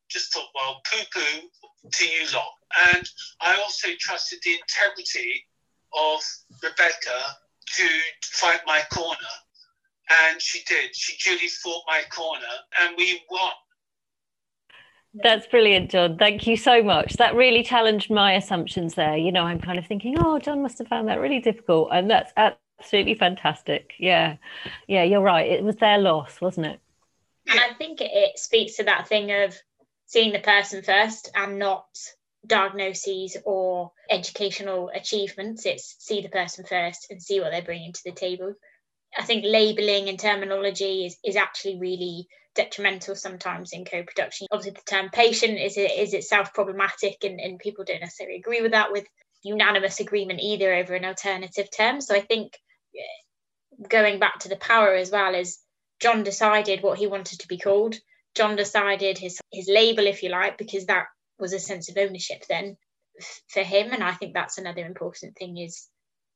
just 0.10 0.34
thought, 0.34 0.48
well, 0.56 0.82
poo-poo 0.92 1.48
to 1.92 2.06
you 2.06 2.26
lot. 2.34 2.52
And 2.94 3.08
I 3.42 3.56
also 3.62 3.90
trusted 4.00 4.40
the 4.44 4.54
integrity 4.54 5.44
of 5.96 6.20
Rebecca 6.64 7.20
to 7.76 7.88
fight 8.24 8.62
my 8.66 8.82
corner. 8.92 9.18
And 10.30 10.42
she 10.42 10.62
did. 10.68 10.96
She 10.96 11.18
duly 11.28 11.48
fought 11.48 11.84
my 11.88 12.02
corner, 12.12 12.42
and 12.80 12.96
we 12.96 13.22
won. 13.32 13.52
That's 15.16 15.48
brilliant, 15.48 15.92
John. 15.92 16.18
Thank 16.18 16.46
you 16.46 16.58
so 16.58 16.84
much. 16.84 17.14
That 17.14 17.34
really 17.34 17.64
challenged 17.64 18.12
my 18.12 18.34
assumptions 18.34 18.94
there. 18.94 19.18
You 19.18 19.32
know, 19.32 19.44
I'm 19.44 19.60
kind 19.60 19.80
of 19.80 19.88
thinking, 19.88 20.18
oh, 20.20 20.38
John 20.38 20.62
must 20.62 20.78
have 20.78 20.90
found 20.90 21.08
that 21.08 21.20
really 21.20 21.40
difficult. 21.40 21.90
And 21.92 22.10
that's 22.10 22.32
absolutely 22.86 23.16
fantastic. 23.16 23.94
Yeah. 23.98 24.38
Yeah, 24.88 25.04
you're 25.04 25.22
right. 25.22 25.52
It 25.52 25.64
was 25.64 25.78
their 25.78 25.98
loss, 25.98 26.40
wasn't 26.40 26.68
it? 26.68 26.80
And 27.48 27.60
I 27.60 27.74
think 27.74 28.00
it 28.00 28.38
speaks 28.38 28.76
to 28.76 28.84
that 28.84 29.08
thing 29.08 29.32
of 29.32 29.56
seeing 30.06 30.32
the 30.32 30.40
person 30.40 30.84
first 30.84 31.32
and 31.36 31.58
not 31.58 31.88
diagnoses 32.46 33.38
or 33.44 33.92
educational 34.10 34.92
achievements. 34.94 35.66
It's 35.66 35.96
see 36.00 36.22
the 36.22 36.30
person 36.30 36.64
first 36.64 37.08
and 37.10 37.22
see 37.22 37.40
what 37.40 37.52
they're 37.52 37.64
bringing 37.64 37.92
to 37.92 38.04
the 38.06 38.12
table. 38.12 38.54
I 39.18 39.24
think 39.24 39.46
labeling 39.48 40.08
and 40.08 40.20
terminology 40.20 41.06
is, 41.06 41.18
is 41.24 41.36
actually 41.36 41.80
really 41.80 42.28
detrimental 42.54 43.16
sometimes 43.16 43.72
in 43.74 43.86
co-production. 43.86 44.48
Obviously, 44.52 44.74
the 44.74 44.92
term 44.92 45.10
patient 45.10 45.58
is 45.58 45.78
is 45.78 46.14
itself 46.14 46.54
problematic, 46.54 47.24
and, 47.24 47.40
and 47.40 47.58
people 47.58 47.86
don't 47.86 48.02
necessarily 48.02 48.38
agree 48.38 48.62
with 48.62 48.72
that 48.72 48.92
with 48.92 49.06
unanimous 49.44 50.00
agreement 50.00 50.42
either 50.42 50.74
over 50.74 50.96
an 50.96 51.06
alternative 51.06 51.68
term. 51.76 52.02
So 52.02 52.16
I 52.16 52.22
think 52.22 52.60
going 53.90 54.20
back 54.20 54.40
to 54.40 54.50
the 54.50 54.56
power 54.56 54.94
as 54.94 55.12
well 55.12 55.36
is 55.36 55.60
John 56.00 56.24
decided 56.24 56.84
what 56.84 56.98
he 56.98 57.08
wanted 57.08 57.40
to 57.40 57.48
be 57.48 57.58
called. 57.58 57.96
John 58.36 58.56
decided 58.56 59.18
his 59.18 59.40
his 59.52 59.70
label, 59.70 60.08
if 60.08 60.24
you 60.24 60.30
like, 60.30 60.58
because 60.58 60.86
that 60.88 61.08
was 61.40 61.54
a 61.54 61.60
sense 61.60 61.90
of 61.90 61.98
ownership 61.98 62.44
then 62.50 62.78
for 63.48 63.64
him. 63.64 63.92
And 63.92 64.04
I 64.04 64.14
think 64.14 64.34
that's 64.34 64.58
another 64.58 64.86
important 64.86 65.36
thing 65.38 65.58
is 65.58 65.88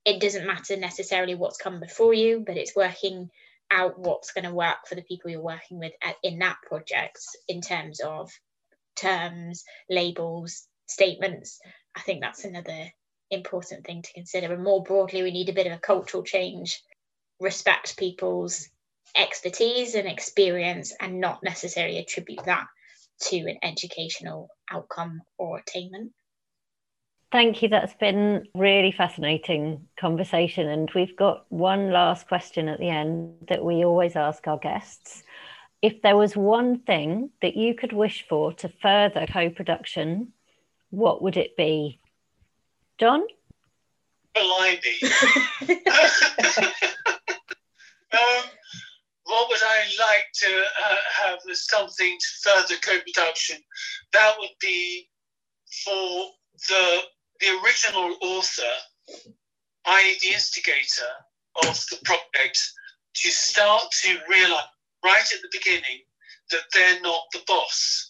it 0.06 0.22
doesn't 0.22 0.48
matter 0.48 0.78
necessarily 0.78 1.36
what's 1.36 1.58
come 1.58 1.80
before 1.80 2.14
you, 2.14 2.44
but 2.46 2.58
it's 2.58 2.76
working 2.76 3.30
out 3.72 4.00
what's 4.00 4.32
going 4.32 4.46
to 4.46 4.54
work 4.54 4.88
for 4.88 4.96
the 4.96 5.04
people 5.04 5.30
you're 5.30 5.42
working 5.42 5.78
with 5.78 5.94
at, 6.02 6.16
in 6.24 6.40
that 6.40 6.58
project 6.68 7.20
in 7.48 7.62
terms 7.62 8.00
of 8.00 8.32
terms, 8.96 9.64
labels, 9.90 10.68
statements. 10.88 11.60
I 11.96 12.02
think 12.02 12.22
that's 12.22 12.46
another 12.46 12.92
important 13.32 13.86
thing 13.86 14.02
to 14.02 14.14
consider. 14.14 14.54
And 14.54 14.64
more 14.64 14.84
broadly, 14.84 15.24
we 15.24 15.32
need 15.32 15.50
a 15.50 15.54
bit 15.54 15.68
of 15.68 15.74
a 15.74 15.80
cultural 15.80 16.24
change, 16.24 16.82
respect 17.40 17.98
people's 17.98 18.70
expertise 19.16 19.96
and 19.96 20.08
experience, 20.08 20.94
and 21.00 21.20
not 21.20 21.44
necessarily 21.44 21.98
attribute 21.98 22.44
that 22.46 22.68
to 23.22 23.38
an 23.38 23.58
educational 23.64 24.50
outcome 24.72 25.22
or 25.38 25.60
attainment. 25.60 26.12
Thank 27.32 27.62
you. 27.62 27.70
That's 27.70 27.94
been 27.94 28.48
really 28.56 28.92
fascinating 28.92 29.88
conversation. 30.00 30.68
And 30.68 30.90
we've 30.96 31.16
got 31.16 31.46
one 31.50 31.92
last 31.92 32.28
question 32.28 32.68
at 32.68 32.80
the 32.80 32.90
end 32.90 33.46
that 33.50 33.64
we 33.64 33.86
always 33.86 34.16
ask 34.16 34.48
our 34.48 34.58
guests. 34.58 35.22
If 35.82 36.02
there 36.02 36.18
was 36.18 36.36
one 36.36 36.80
thing 36.80 37.30
that 37.42 37.56
you 37.56 37.76
could 37.76 37.94
wish 37.94 38.26
for 38.28 38.54
to 38.54 38.70
further 38.82 39.28
co 39.32 39.50
production, 39.52 40.34
what 40.90 41.22
would 41.22 41.38
it 41.38 41.56
be? 41.56 42.00
John? 43.00 43.24
Blimey. 44.36 45.00
um, 48.12 48.44
what 49.24 49.48
would 49.50 49.62
I 49.64 49.86
like 50.00 50.26
to 50.34 50.64
uh, 50.86 50.96
have 51.24 51.40
as 51.50 51.66
something 51.68 52.18
to 52.20 52.28
further 52.50 52.76
co 52.82 53.00
production? 53.00 53.58
That 54.14 54.36
would 54.40 54.56
be 54.60 55.08
for 55.86 56.32
the 56.68 57.00
the 57.40 57.60
original 57.64 58.18
author, 58.22 58.76
i.e., 59.86 60.18
the 60.22 60.34
instigator 60.34 61.12
of 61.64 61.86
the 61.90 61.98
project, 62.04 62.60
to 63.16 63.32
start 63.32 63.84
to 64.04 64.18
realize 64.30 64.64
right 65.06 65.34
at 65.34 65.42
the 65.42 65.50
beginning 65.52 66.02
that 66.52 66.64
they're 66.74 67.02
not 67.02 67.22
the 67.32 67.42
boss 67.48 68.09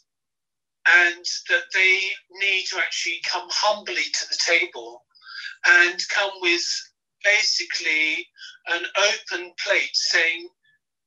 and 0.98 1.26
that 1.50 1.64
they 1.74 2.00
need 2.40 2.66
to 2.66 2.78
actually 2.78 3.20
come 3.30 3.48
humbly 3.50 3.96
to 3.96 4.28
the 4.30 4.38
table 4.46 5.04
and 5.68 6.00
come 6.10 6.32
with 6.42 6.66
basically 7.24 8.26
an 8.68 8.84
open 8.98 9.52
plate 9.64 9.90
saying, 9.94 10.48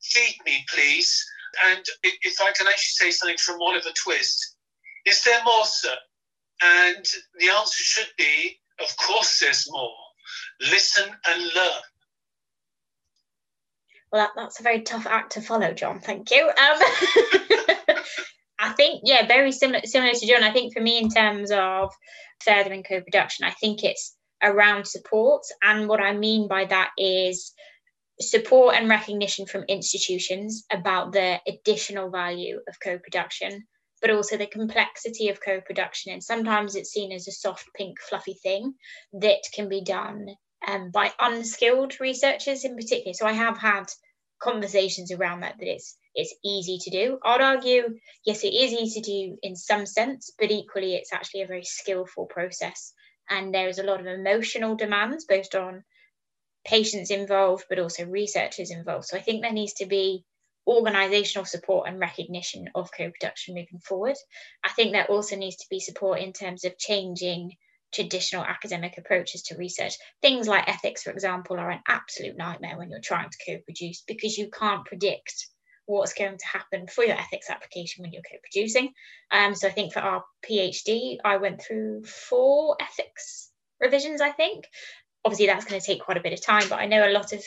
feed 0.02 0.36
me, 0.44 0.64
please. 0.68 1.24
And 1.66 1.84
if 2.02 2.40
I 2.40 2.52
can 2.52 2.66
actually 2.66 3.08
say 3.08 3.10
something 3.10 3.38
from 3.38 3.60
Oliver 3.60 3.90
Twist, 4.02 4.56
is 5.06 5.22
there 5.24 5.42
more, 5.44 5.64
sir? 5.64 5.94
And 6.62 7.04
the 7.38 7.48
answer 7.50 7.82
should 7.82 8.10
be, 8.16 8.58
of 8.80 8.96
course, 8.96 9.40
there's 9.40 9.66
more. 9.70 9.94
Listen 10.60 11.10
and 11.26 11.42
learn. 11.42 11.82
Well, 14.12 14.22
that, 14.22 14.30
that's 14.36 14.60
a 14.60 14.62
very 14.62 14.82
tough 14.82 15.06
act 15.06 15.32
to 15.32 15.40
follow, 15.40 15.72
John. 15.72 15.98
Thank 15.98 16.30
you. 16.30 16.48
Um, 16.48 16.78
I 18.62 18.70
think, 18.70 19.02
yeah, 19.04 19.26
very 19.26 19.52
similar 19.52 19.80
similar 19.84 20.12
to 20.12 20.26
John. 20.26 20.44
I 20.44 20.52
think 20.52 20.72
for 20.72 20.80
me, 20.80 20.98
in 20.98 21.10
terms 21.10 21.50
of 21.50 21.92
furthering 22.44 22.84
co-production, 22.84 23.44
I 23.44 23.50
think 23.50 23.82
it's 23.82 24.16
around 24.42 24.86
support, 24.86 25.42
and 25.62 25.88
what 25.88 26.00
I 26.00 26.14
mean 26.14 26.48
by 26.48 26.64
that 26.66 26.90
is 26.96 27.52
support 28.20 28.76
and 28.76 28.88
recognition 28.88 29.46
from 29.46 29.64
institutions 29.64 30.64
about 30.70 31.12
the 31.12 31.40
additional 31.46 32.10
value 32.10 32.60
of 32.68 32.76
co-production 32.82 33.66
but 34.02 34.10
also 34.10 34.36
the 34.36 34.46
complexity 34.48 35.28
of 35.28 35.40
co-production. 35.40 36.12
And 36.12 36.22
sometimes 36.22 36.74
it's 36.74 36.90
seen 36.90 37.12
as 37.12 37.28
a 37.28 37.32
soft 37.32 37.68
pink 37.76 38.00
fluffy 38.00 38.34
thing 38.34 38.74
that 39.12 39.42
can 39.54 39.68
be 39.68 39.82
done 39.82 40.26
um, 40.66 40.90
by 40.90 41.12
unskilled 41.20 42.00
researchers 42.00 42.64
in 42.64 42.76
particular. 42.76 43.14
So 43.14 43.26
i 43.26 43.32
have 43.32 43.58
had 43.58 43.84
conversations 44.42 45.12
around 45.12 45.40
that 45.40 45.54
that 45.58 45.68
it's 45.68 45.96
it's 46.14 46.34
easy 46.44 46.78
to 46.78 46.90
do 46.90 47.18
i'd 47.24 47.40
argue 47.40 47.82
yes 48.24 48.44
it 48.44 48.52
is 48.52 48.72
easy 48.72 49.00
to 49.00 49.10
do 49.10 49.36
in 49.42 49.56
some 49.56 49.86
sense 49.86 50.30
but 50.38 50.50
equally 50.50 50.94
it's 50.94 51.12
actually 51.12 51.42
a 51.42 51.46
very 51.46 51.64
skillful 51.64 52.26
process 52.26 52.92
and 53.30 53.54
there 53.54 53.68
is 53.68 53.78
a 53.78 53.84
lot 53.84 54.00
of 54.00 54.06
emotional 54.06 54.74
demands 54.76 55.24
both 55.24 55.54
on 55.54 55.84
patients 56.64 57.10
involved, 57.10 57.64
but 57.68 57.78
also 57.78 58.06
researchers 58.06 58.70
involved. 58.70 59.06
So 59.06 59.16
I 59.16 59.20
think 59.20 59.42
there 59.42 59.52
needs 59.52 59.74
to 59.74 59.86
be 59.86 60.24
organizational 60.66 61.44
support 61.44 61.88
and 61.88 61.98
recognition 61.98 62.70
of 62.74 62.90
co-production 62.96 63.54
moving 63.54 63.80
forward. 63.80 64.16
I 64.64 64.68
think 64.70 64.92
there 64.92 65.10
also 65.10 65.36
needs 65.36 65.56
to 65.56 65.66
be 65.68 65.80
support 65.80 66.20
in 66.20 66.32
terms 66.32 66.64
of 66.64 66.78
changing 66.78 67.56
traditional 67.92 68.44
academic 68.44 68.96
approaches 68.96 69.42
to 69.42 69.56
research. 69.56 69.94
Things 70.22 70.46
like 70.46 70.68
ethics, 70.68 71.02
for 71.02 71.10
example, 71.10 71.58
are 71.58 71.70
an 71.70 71.82
absolute 71.88 72.36
nightmare 72.36 72.78
when 72.78 72.90
you're 72.90 73.00
trying 73.00 73.28
to 73.28 73.38
co-produce 73.44 74.02
because 74.06 74.38
you 74.38 74.48
can't 74.50 74.86
predict 74.86 75.48
what's 75.86 76.14
going 76.14 76.38
to 76.38 76.46
happen 76.46 76.86
for 76.86 77.04
your 77.04 77.16
ethics 77.16 77.50
application 77.50 78.02
when 78.02 78.12
you're 78.12 78.22
co-producing. 78.22 78.90
Um, 79.30 79.54
so 79.54 79.68
I 79.68 79.72
think 79.72 79.92
for 79.92 80.00
our 80.00 80.22
PhD, 80.48 81.16
I 81.24 81.38
went 81.38 81.62
through 81.62 82.04
four 82.04 82.76
ethics 82.80 83.50
revisions, 83.80 84.20
I 84.20 84.30
think, 84.30 84.64
obviously 85.24 85.46
that's 85.46 85.64
going 85.64 85.80
to 85.80 85.86
take 85.86 86.02
quite 86.02 86.16
a 86.16 86.22
bit 86.22 86.32
of 86.32 86.44
time, 86.44 86.68
but 86.68 86.78
I 86.78 86.86
know 86.86 87.08
a 87.08 87.12
lot 87.12 87.32
of 87.32 87.42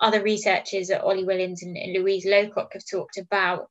other 0.00 0.22
researchers 0.22 0.90
at 0.90 1.02
Oli 1.02 1.24
Williams 1.24 1.62
and, 1.62 1.76
and 1.76 1.92
Louise 1.92 2.26
Locock 2.26 2.72
have 2.72 2.84
talked 2.90 3.18
about 3.18 3.68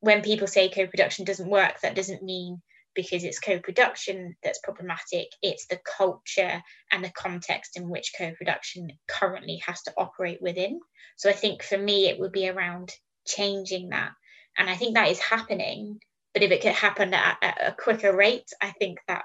when 0.00 0.22
people 0.22 0.46
say 0.46 0.68
co-production 0.68 1.24
doesn't 1.24 1.48
work, 1.48 1.80
that 1.82 1.94
doesn't 1.94 2.22
mean 2.22 2.60
because 2.94 3.24
it's 3.24 3.38
co-production 3.38 4.34
that's 4.42 4.58
problematic. 4.58 5.28
It's 5.40 5.66
the 5.66 5.78
culture 5.96 6.62
and 6.90 7.04
the 7.04 7.10
context 7.10 7.76
in 7.76 7.88
which 7.88 8.12
co-production 8.18 8.88
currently 9.08 9.62
has 9.64 9.80
to 9.82 9.92
operate 9.96 10.42
within. 10.42 10.80
So 11.16 11.30
I 11.30 11.34
think 11.34 11.62
for 11.62 11.78
me, 11.78 12.08
it 12.08 12.18
would 12.18 12.32
be 12.32 12.48
around 12.48 12.90
changing 13.26 13.90
that. 13.90 14.12
And 14.58 14.68
I 14.68 14.76
think 14.76 14.94
that 14.94 15.10
is 15.10 15.18
happening. 15.18 16.00
But 16.34 16.42
if 16.42 16.50
it 16.50 16.62
could 16.62 16.72
happen 16.72 17.12
at, 17.12 17.36
at 17.42 17.58
a 17.60 17.72
quicker 17.72 18.14
rate, 18.14 18.50
I 18.60 18.70
think 18.70 18.98
that 19.08 19.22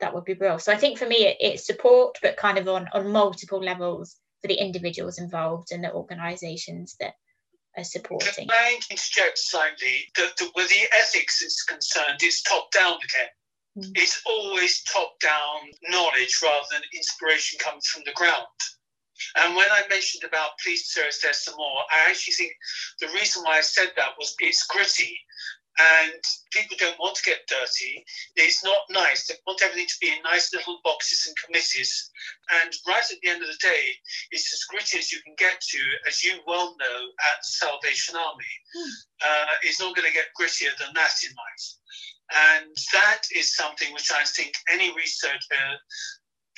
that 0.00 0.14
would 0.14 0.24
be 0.24 0.34
brilliant. 0.34 0.62
So 0.62 0.72
I 0.72 0.76
think 0.76 0.98
for 0.98 1.06
me, 1.06 1.26
it, 1.26 1.36
it's 1.40 1.66
support, 1.66 2.16
but 2.22 2.36
kind 2.36 2.58
of 2.58 2.66
on, 2.68 2.88
on 2.92 3.12
multiple 3.12 3.62
levels 3.62 4.16
for 4.40 4.48
the 4.48 4.54
individuals 4.54 5.18
involved 5.18 5.70
and 5.70 5.84
the 5.84 5.92
organisations 5.92 6.96
that 7.00 7.14
are 7.76 7.84
supporting. 7.84 8.48
Can 8.48 8.56
I 8.56 8.78
interject 8.90 9.38
slightly? 9.38 10.10
The, 10.16 10.50
where 10.54 10.66
the 10.66 10.88
ethics 10.98 11.42
is 11.42 11.62
concerned, 11.62 12.18
it's 12.20 12.42
top 12.42 12.70
down 12.72 12.94
again. 12.94 13.28
Mm. 13.78 13.92
It's 13.94 14.20
always 14.26 14.82
top 14.84 15.12
down 15.20 15.70
knowledge 15.88 16.40
rather 16.42 16.66
than 16.72 16.82
inspiration 16.94 17.58
coming 17.62 17.82
from 17.84 18.02
the 18.04 18.12
ground. 18.12 18.46
And 19.36 19.56
when 19.56 19.70
I 19.70 19.82
mentioned 19.88 20.24
about 20.24 20.58
please, 20.62 20.86
sir, 20.86 21.06
is 21.08 21.20
there 21.20 21.32
some 21.32 21.54
more? 21.56 21.84
I 21.92 22.10
actually 22.10 22.34
think 22.34 22.52
the 23.00 23.08
reason 23.08 23.42
why 23.42 23.58
I 23.58 23.62
said 23.62 23.92
that 23.96 24.18
was 24.18 24.34
it's 24.40 24.66
gritty 24.66 25.18
and 25.78 26.22
people 26.52 26.76
don't 26.78 26.98
want 26.98 27.16
to 27.16 27.22
get 27.22 27.46
dirty. 27.48 28.04
It's 28.36 28.64
not 28.64 28.80
nice. 28.90 29.26
They 29.26 29.34
want 29.46 29.62
everything 29.62 29.86
to 29.86 30.00
be 30.00 30.08
in 30.08 30.22
nice 30.22 30.52
little 30.52 30.80
boxes 30.84 31.26
and 31.26 31.36
committees. 31.44 32.10
And 32.62 32.72
right 32.86 33.04
at 33.10 33.18
the 33.22 33.30
end 33.30 33.42
of 33.42 33.48
the 33.48 33.60
day, 33.62 33.84
it's 34.30 34.52
as 34.52 34.64
gritty 34.68 34.98
as 34.98 35.12
you 35.12 35.20
can 35.22 35.34
get 35.38 35.60
to, 35.60 35.80
as 36.06 36.22
you 36.24 36.40
well 36.46 36.76
know, 36.78 36.98
at 37.32 37.44
Salvation 37.44 38.16
Army. 38.16 38.54
Hmm. 38.74 38.90
Uh, 39.24 39.54
it's 39.62 39.80
not 39.80 39.94
going 39.94 40.08
to 40.08 40.14
get 40.14 40.34
grittier 40.38 40.76
than 40.78 40.92
that 40.94 41.14
in 41.24 41.32
life. 41.32 41.66
And 42.30 42.76
that 42.92 43.22
is 43.34 43.56
something 43.56 43.92
which 43.92 44.12
I 44.12 44.24
think 44.24 44.54
any 44.70 44.94
researcher 44.94 45.78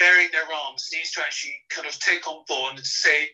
bearing 0.02 0.28
their 0.32 0.50
arms 0.66 0.88
needs 0.92 1.12
to 1.12 1.20
actually 1.20 1.54
kind 1.70 1.86
of 1.86 1.96
take 2.00 2.26
on 2.26 2.42
board 2.48 2.74
and 2.74 2.84
say, 2.84 3.28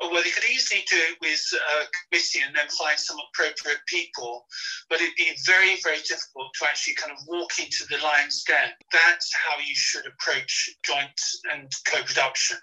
oh, 0.00 0.08
well, 0.10 0.22
they 0.22 0.30
could 0.30 0.48
easily 0.48 0.82
do 0.88 0.96
it 0.96 1.18
with 1.20 1.44
a 1.52 1.84
committee 2.08 2.40
and 2.46 2.56
then 2.56 2.66
find 2.68 2.98
some 2.98 3.18
appropriate 3.28 3.80
people, 3.86 4.46
but 4.88 5.02
it'd 5.02 5.14
be 5.16 5.30
very, 5.44 5.76
very 5.82 5.98
difficult 5.98 6.48
to 6.54 6.64
actually 6.64 6.94
kind 6.94 7.12
of 7.12 7.18
walk 7.28 7.50
into 7.58 7.84
the 7.90 7.98
lion's 8.02 8.42
den. 8.44 8.70
That's 8.90 9.34
how 9.34 9.58
you 9.58 9.74
should 9.74 10.06
approach 10.06 10.70
joint 10.82 11.20
and 11.52 11.70
co-production. 11.86 12.56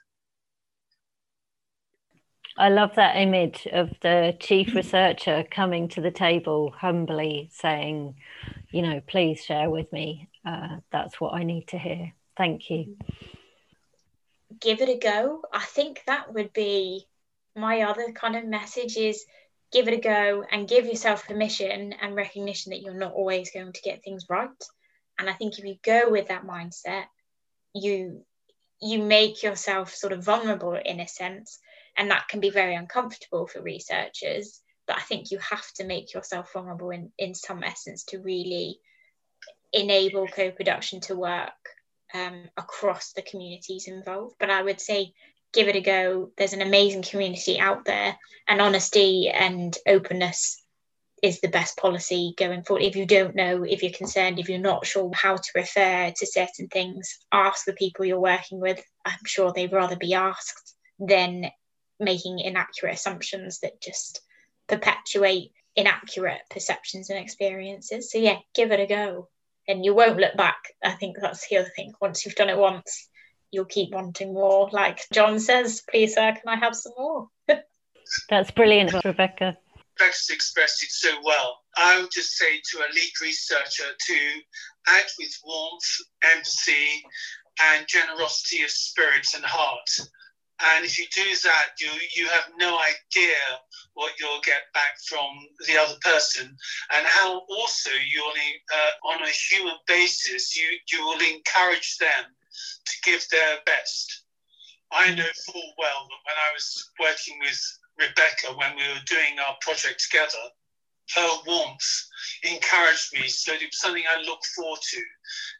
I 2.58 2.70
love 2.70 2.96
that 2.96 3.16
image 3.16 3.68
of 3.72 3.92
the 4.02 4.36
chief 4.40 4.74
researcher 4.74 5.46
coming 5.52 5.88
to 5.90 6.02
the 6.02 6.12
table 6.12 6.74
humbly 6.76 7.50
saying, 7.54 8.16
you 8.72 8.82
know, 8.82 9.02
please 9.06 9.46
share 9.46 9.70
with 9.70 9.94
me. 9.94 10.30
Uh, 10.44 10.78
that's 10.92 11.22
what 11.22 11.36
I 11.36 11.44
need 11.44 11.68
to 11.68 11.78
hear. 11.78 12.14
Thank 12.36 12.72
you 12.72 12.98
give 14.62 14.82
it 14.82 14.90
a 14.90 14.98
go. 14.98 15.42
I 15.52 15.64
think 15.64 16.02
that 16.08 16.34
would 16.34 16.54
be 16.54 17.08
my 17.56 17.82
other 17.82 18.12
kind 18.14 18.36
of 18.36 18.46
message 18.46 18.96
is 18.96 19.26
give 19.72 19.88
it 19.88 19.94
a 19.94 20.02
go 20.02 20.44
and 20.50 20.68
give 20.68 20.86
yourself 20.86 21.28
permission 21.28 21.94
and 21.94 22.16
recognition 22.16 22.72
that 22.72 22.82
you're 22.82 22.94
not 22.94 23.14
always 23.14 23.52
going 23.52 23.74
to 23.74 23.82
get 23.82 24.04
things 24.04 24.26
right. 24.30 24.50
And 25.20 25.30
I 25.30 25.34
think 25.34 25.58
if 25.58 25.66
you 25.66 25.76
go 25.84 26.10
with 26.10 26.28
that 26.28 26.46
mindset, 26.46 27.06
you 27.74 28.26
you 28.82 29.02
make 29.04 29.44
yourself 29.44 29.94
sort 29.94 30.12
of 30.12 30.26
vulnerable 30.26 30.74
in 30.74 31.00
a 31.00 31.08
sense, 31.08 31.60
and 31.96 32.10
that 32.10 32.28
can 32.28 32.40
be 32.40 32.50
very 32.50 32.74
uncomfortable 32.74 33.46
for 33.46 33.62
researchers. 33.62 34.60
But 34.88 34.98
I 34.98 35.02
think 35.02 35.30
you 35.30 35.38
have 35.38 35.72
to 35.74 35.84
make 35.84 36.14
yourself 36.14 36.52
vulnerable 36.52 36.90
in, 36.90 37.12
in 37.20 37.36
some 37.36 37.64
essence 37.64 38.06
to 38.06 38.18
really 38.20 38.80
enable 39.72 40.28
co-production 40.28 41.00
to 41.02 41.16
work 41.16 41.54
um, 42.14 42.50
across 42.58 43.14
the 43.14 43.22
communities 43.22 43.88
involved. 43.88 44.36
But 44.40 44.50
I 44.50 44.62
would 44.62 44.82
say 44.82 45.14
give 45.54 45.68
it 45.68 45.76
a 45.76 45.82
go. 45.82 46.32
There's 46.38 46.54
an 46.54 46.62
amazing 46.62 47.04
community 47.04 47.60
out 47.60 47.86
there, 47.86 48.18
and 48.48 48.62
honesty 48.62 49.30
and 49.30 49.76
openness 49.88 50.62
is 51.22 51.40
the 51.40 51.48
best 51.48 51.78
policy 51.78 52.34
going 52.38 52.64
forward. 52.64 52.84
If 52.84 52.96
you 52.96 53.06
don't 53.06 53.36
know, 53.36 53.64
if 53.64 53.84
you're 53.84 53.92
concerned, 53.92 54.40
if 54.40 54.50
you're 54.50 54.58
not 54.58 54.86
sure 54.86 55.12
how 55.14 55.36
to 55.36 55.52
refer 55.56 56.12
to 56.16 56.26
certain 56.26 56.68
things, 56.68 57.20
ask 57.32 57.66
the 57.66 57.74
people 57.74 58.06
you're 58.06 58.20
working 58.20 58.60
with. 58.60 58.84
I'm 59.06 59.24
sure 59.26 59.54
they'd 59.54 59.72
rather 59.72 59.96
be 59.96 60.16
asked 60.16 60.76
than 60.98 61.46
making 62.00 62.40
inaccurate 62.40 62.96
assumptions 62.96 63.60
that 63.60 63.82
just 63.82 64.22
perpetuate 64.68 65.52
inaccurate 65.76 66.42
perceptions 66.50 67.10
and 67.10 67.20
experiences. 67.20 68.12
So, 68.12 68.18
yeah, 68.18 68.38
give 68.56 68.72
it 68.72 68.80
a 68.80 68.88
go 68.88 69.30
and 69.68 69.86
you 69.86 69.94
won't 69.94 70.18
look 70.18 70.36
back. 70.36 70.58
I 70.84 70.92
think 70.92 71.18
that's 71.20 71.48
the 71.48 71.58
other 71.58 71.72
thing. 71.76 71.94
Once 72.02 72.26
you've 72.26 72.36
done 72.36 72.50
it 72.50 72.58
once, 72.58 73.10
you'll 73.52 73.66
keep 73.66 73.94
wanting 73.94 74.34
more. 74.34 74.70
Like 74.72 75.02
John 75.14 75.40
says, 75.40 75.82
please, 75.90 76.16
sir, 76.16 76.34
can 76.34 76.48
I 76.48 76.56
have 76.58 76.76
some 76.76 76.94
more? 76.98 77.28
that's 78.30 78.52
brilliant, 78.52 78.94
Rebecca. 79.04 79.58
Rebecca's 80.00 80.30
expressed 80.32 80.84
it 80.84 80.90
so 80.90 81.10
well. 81.24 81.60
I 81.78 82.02
would 82.02 82.12
just 82.12 82.32
say 82.32 82.60
to 82.72 82.80
a 82.80 82.90
lead 82.94 83.12
researcher 83.22 83.92
to 84.08 84.18
act 84.88 85.14
with 85.20 85.38
warmth, 85.46 85.98
empathy, 86.34 87.04
and 87.62 87.86
generosity 87.88 88.64
of 88.64 88.72
spirit 88.72 89.28
and 89.36 89.44
heart. 89.46 89.90
And 90.64 90.86
if 90.86 90.98
you 91.00 91.06
do 91.14 91.24
that, 91.44 91.70
you, 91.80 91.90
you 92.16 92.28
have 92.30 92.46
no 92.58 92.78
idea 92.80 93.36
what 93.94 94.14
you'll 94.20 94.42
get 94.46 94.72
back 94.74 94.94
from 95.08 95.28
the 95.68 95.78
other 95.78 95.96
person 96.02 96.56
and 96.94 97.08
how 97.08 97.40
also 97.50 97.90
you'll, 98.08 98.34
uh, 98.74 99.10
on 99.14 99.24
a 99.24 99.30
human 99.50 99.76
basis, 99.88 100.56
you, 100.56 100.66
you 100.92 101.04
will 101.04 101.20
encourage 101.20 101.98
them 101.98 102.26
to 102.86 102.94
give 103.04 103.26
their 103.32 103.58
best. 103.66 104.24
I 104.92 105.14
know 105.16 105.28
full 105.46 105.74
well 105.78 106.08
that 106.10 106.24
when 106.26 106.38
I 106.38 106.54
was 106.54 106.90
working 107.00 107.40
with 107.40 107.60
Rebecca, 107.98 108.54
when 108.56 108.76
we 108.76 108.84
were 108.84 109.06
doing 109.06 109.40
our 109.40 109.56
project 109.62 110.04
together, 110.10 110.52
her 111.16 111.30
warmth 111.46 112.08
encouraged 112.44 113.14
me. 113.14 113.28
So 113.28 113.54
it 113.54 113.62
was 113.62 113.80
something 113.80 114.04
I 114.10 114.22
looked 114.22 114.46
forward 114.48 114.80
to. 114.82 115.02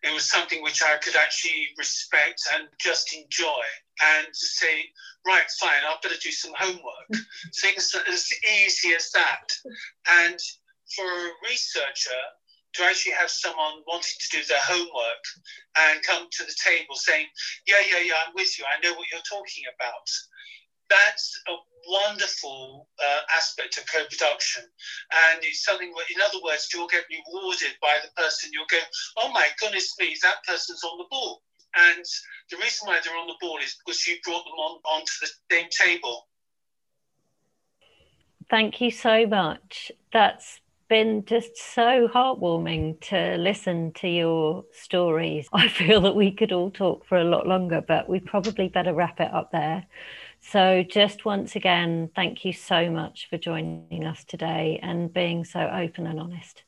It 0.04 0.14
was 0.14 0.30
something 0.30 0.62
which 0.64 0.82
I 0.84 0.98
could 0.98 1.16
actually 1.16 1.68
respect 1.78 2.42
and 2.54 2.68
just 2.80 3.14
enjoy. 3.14 3.64
And 4.04 4.28
to 4.28 4.46
say, 4.46 4.90
right, 5.26 5.50
fine, 5.60 5.82
I'll 5.88 6.00
better 6.02 6.16
do 6.22 6.32
some 6.32 6.54
homework. 6.58 7.10
Things 7.62 7.94
as 8.08 8.28
easy 8.52 8.94
as 8.96 9.12
that. 9.12 9.52
And 10.24 10.40
for 10.96 11.06
a 11.06 11.30
researcher, 11.50 12.22
to 12.74 12.84
actually 12.84 13.12
have 13.14 13.30
someone 13.30 13.84
wanting 13.86 14.16
to 14.20 14.38
do 14.38 14.44
their 14.48 14.64
homework 14.64 15.24
and 15.80 16.04
come 16.04 16.28
to 16.32 16.44
the 16.46 16.56
table 16.64 16.96
saying, 16.96 17.28
Yeah, 17.68 17.84
yeah, 17.92 18.00
yeah, 18.00 18.14
I'm 18.26 18.34
with 18.34 18.58
you. 18.58 18.66
I 18.66 18.80
know 18.82 18.94
what 18.94 19.08
you're 19.12 19.28
talking 19.28 19.66
about. 19.76 20.08
That's 20.90 21.42
a 21.50 21.56
wonderful 21.88 22.88
uh, 23.04 23.20
aspect 23.36 23.78
of 23.78 23.86
co-production 23.92 24.64
and 24.64 25.40
it's 25.42 25.64
something 25.64 25.92
where 25.94 26.06
in 26.14 26.22
other 26.22 26.38
words 26.44 26.70
you'll 26.74 26.88
get 26.88 27.06
rewarded 27.10 27.74
by 27.82 27.98
the 28.04 28.22
person 28.22 28.52
you'll 28.54 28.70
go 28.70 28.78
oh 29.18 29.32
my 29.32 29.48
goodness 29.60 29.96
me 30.00 30.16
that 30.22 30.44
person's 30.48 30.84
on 30.84 30.98
the 31.00 31.10
ball 31.10 31.42
and 31.76 32.06
the 32.50 32.58
reason 32.58 32.88
why 32.88 33.00
they're 33.04 33.18
on 33.18 33.28
the 33.28 33.36
ball 33.40 33.58
is 33.64 33.78
because 33.86 34.06
you 34.08 34.18
brought 34.24 34.44
them 34.44 34.54
on 34.54 34.80
onto 34.86 35.12
the 35.22 35.30
same 35.52 35.68
table 35.70 36.28
thank 38.50 38.82
you 38.82 38.92
so 38.92 39.26
much 39.26 39.92
that's 40.12 40.60
been 40.92 41.24
just 41.24 41.56
so 41.56 42.10
heartwarming 42.10 43.00
to 43.00 43.38
listen 43.38 43.94
to 43.94 44.10
your 44.10 44.66
stories. 44.74 45.48
I 45.54 45.70
feel 45.70 46.02
that 46.02 46.18
we 46.18 46.32
could 46.32 46.52
all 46.52 46.70
talk 46.70 47.06
for 47.06 47.18
a 47.18 47.24
lot 47.24 47.48
longer, 47.48 47.80
but 47.80 48.10
we 48.10 48.20
probably 48.20 48.68
better 48.68 48.94
wrap 48.94 49.22
it 49.22 49.34
up 49.34 49.54
there. 49.54 49.86
So, 50.42 50.84
just 50.84 51.24
once 51.24 51.56
again, 51.56 52.10
thank 52.14 52.44
you 52.44 52.52
so 52.52 52.90
much 52.92 53.30
for 53.30 53.38
joining 53.38 54.04
us 54.06 54.26
today 54.26 54.82
and 54.84 55.14
being 55.14 55.46
so 55.46 55.62
open 55.62 56.08
and 56.08 56.20
honest. 56.20 56.64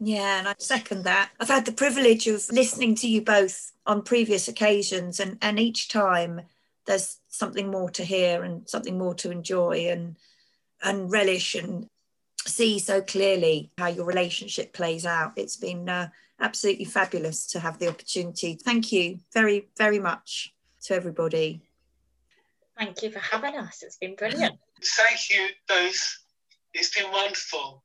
Yeah, 0.00 0.38
and 0.38 0.48
I 0.48 0.54
second 0.58 1.04
that. 1.04 1.30
I've 1.40 1.48
had 1.48 1.64
the 1.64 1.72
privilege 1.72 2.26
of 2.28 2.48
listening 2.50 2.94
to 2.96 3.08
you 3.08 3.20
both 3.22 3.72
on 3.84 4.02
previous 4.02 4.46
occasions, 4.46 5.18
and, 5.18 5.38
and 5.42 5.58
each 5.58 5.88
time 5.88 6.42
there's 6.86 7.18
something 7.28 7.70
more 7.70 7.90
to 7.90 8.04
hear 8.04 8.42
and 8.44 8.68
something 8.68 8.96
more 8.96 9.14
to 9.14 9.30
enjoy 9.30 9.88
and 9.88 10.16
and 10.82 11.10
relish 11.10 11.54
and 11.56 11.88
see 12.46 12.78
so 12.78 13.00
clearly 13.02 13.70
how 13.78 13.88
your 13.88 14.06
relationship 14.06 14.72
plays 14.72 15.04
out. 15.04 15.32
It's 15.36 15.56
been 15.56 15.88
uh, 15.88 16.08
absolutely 16.40 16.84
fabulous 16.84 17.46
to 17.48 17.60
have 17.60 17.78
the 17.78 17.88
opportunity. 17.88 18.54
Thank 18.54 18.92
you 18.92 19.18
very, 19.32 19.68
very 19.76 19.98
much 19.98 20.54
to 20.84 20.94
everybody. 20.94 21.62
Thank 22.78 23.02
you 23.02 23.10
for 23.10 23.18
having 23.18 23.56
us. 23.56 23.82
It's 23.82 23.96
been 23.96 24.14
brilliant. 24.14 24.56
Thank 24.96 25.30
you 25.30 25.48
both. 25.66 26.18
It's 26.72 26.96
been 26.96 27.10
wonderful. 27.10 27.82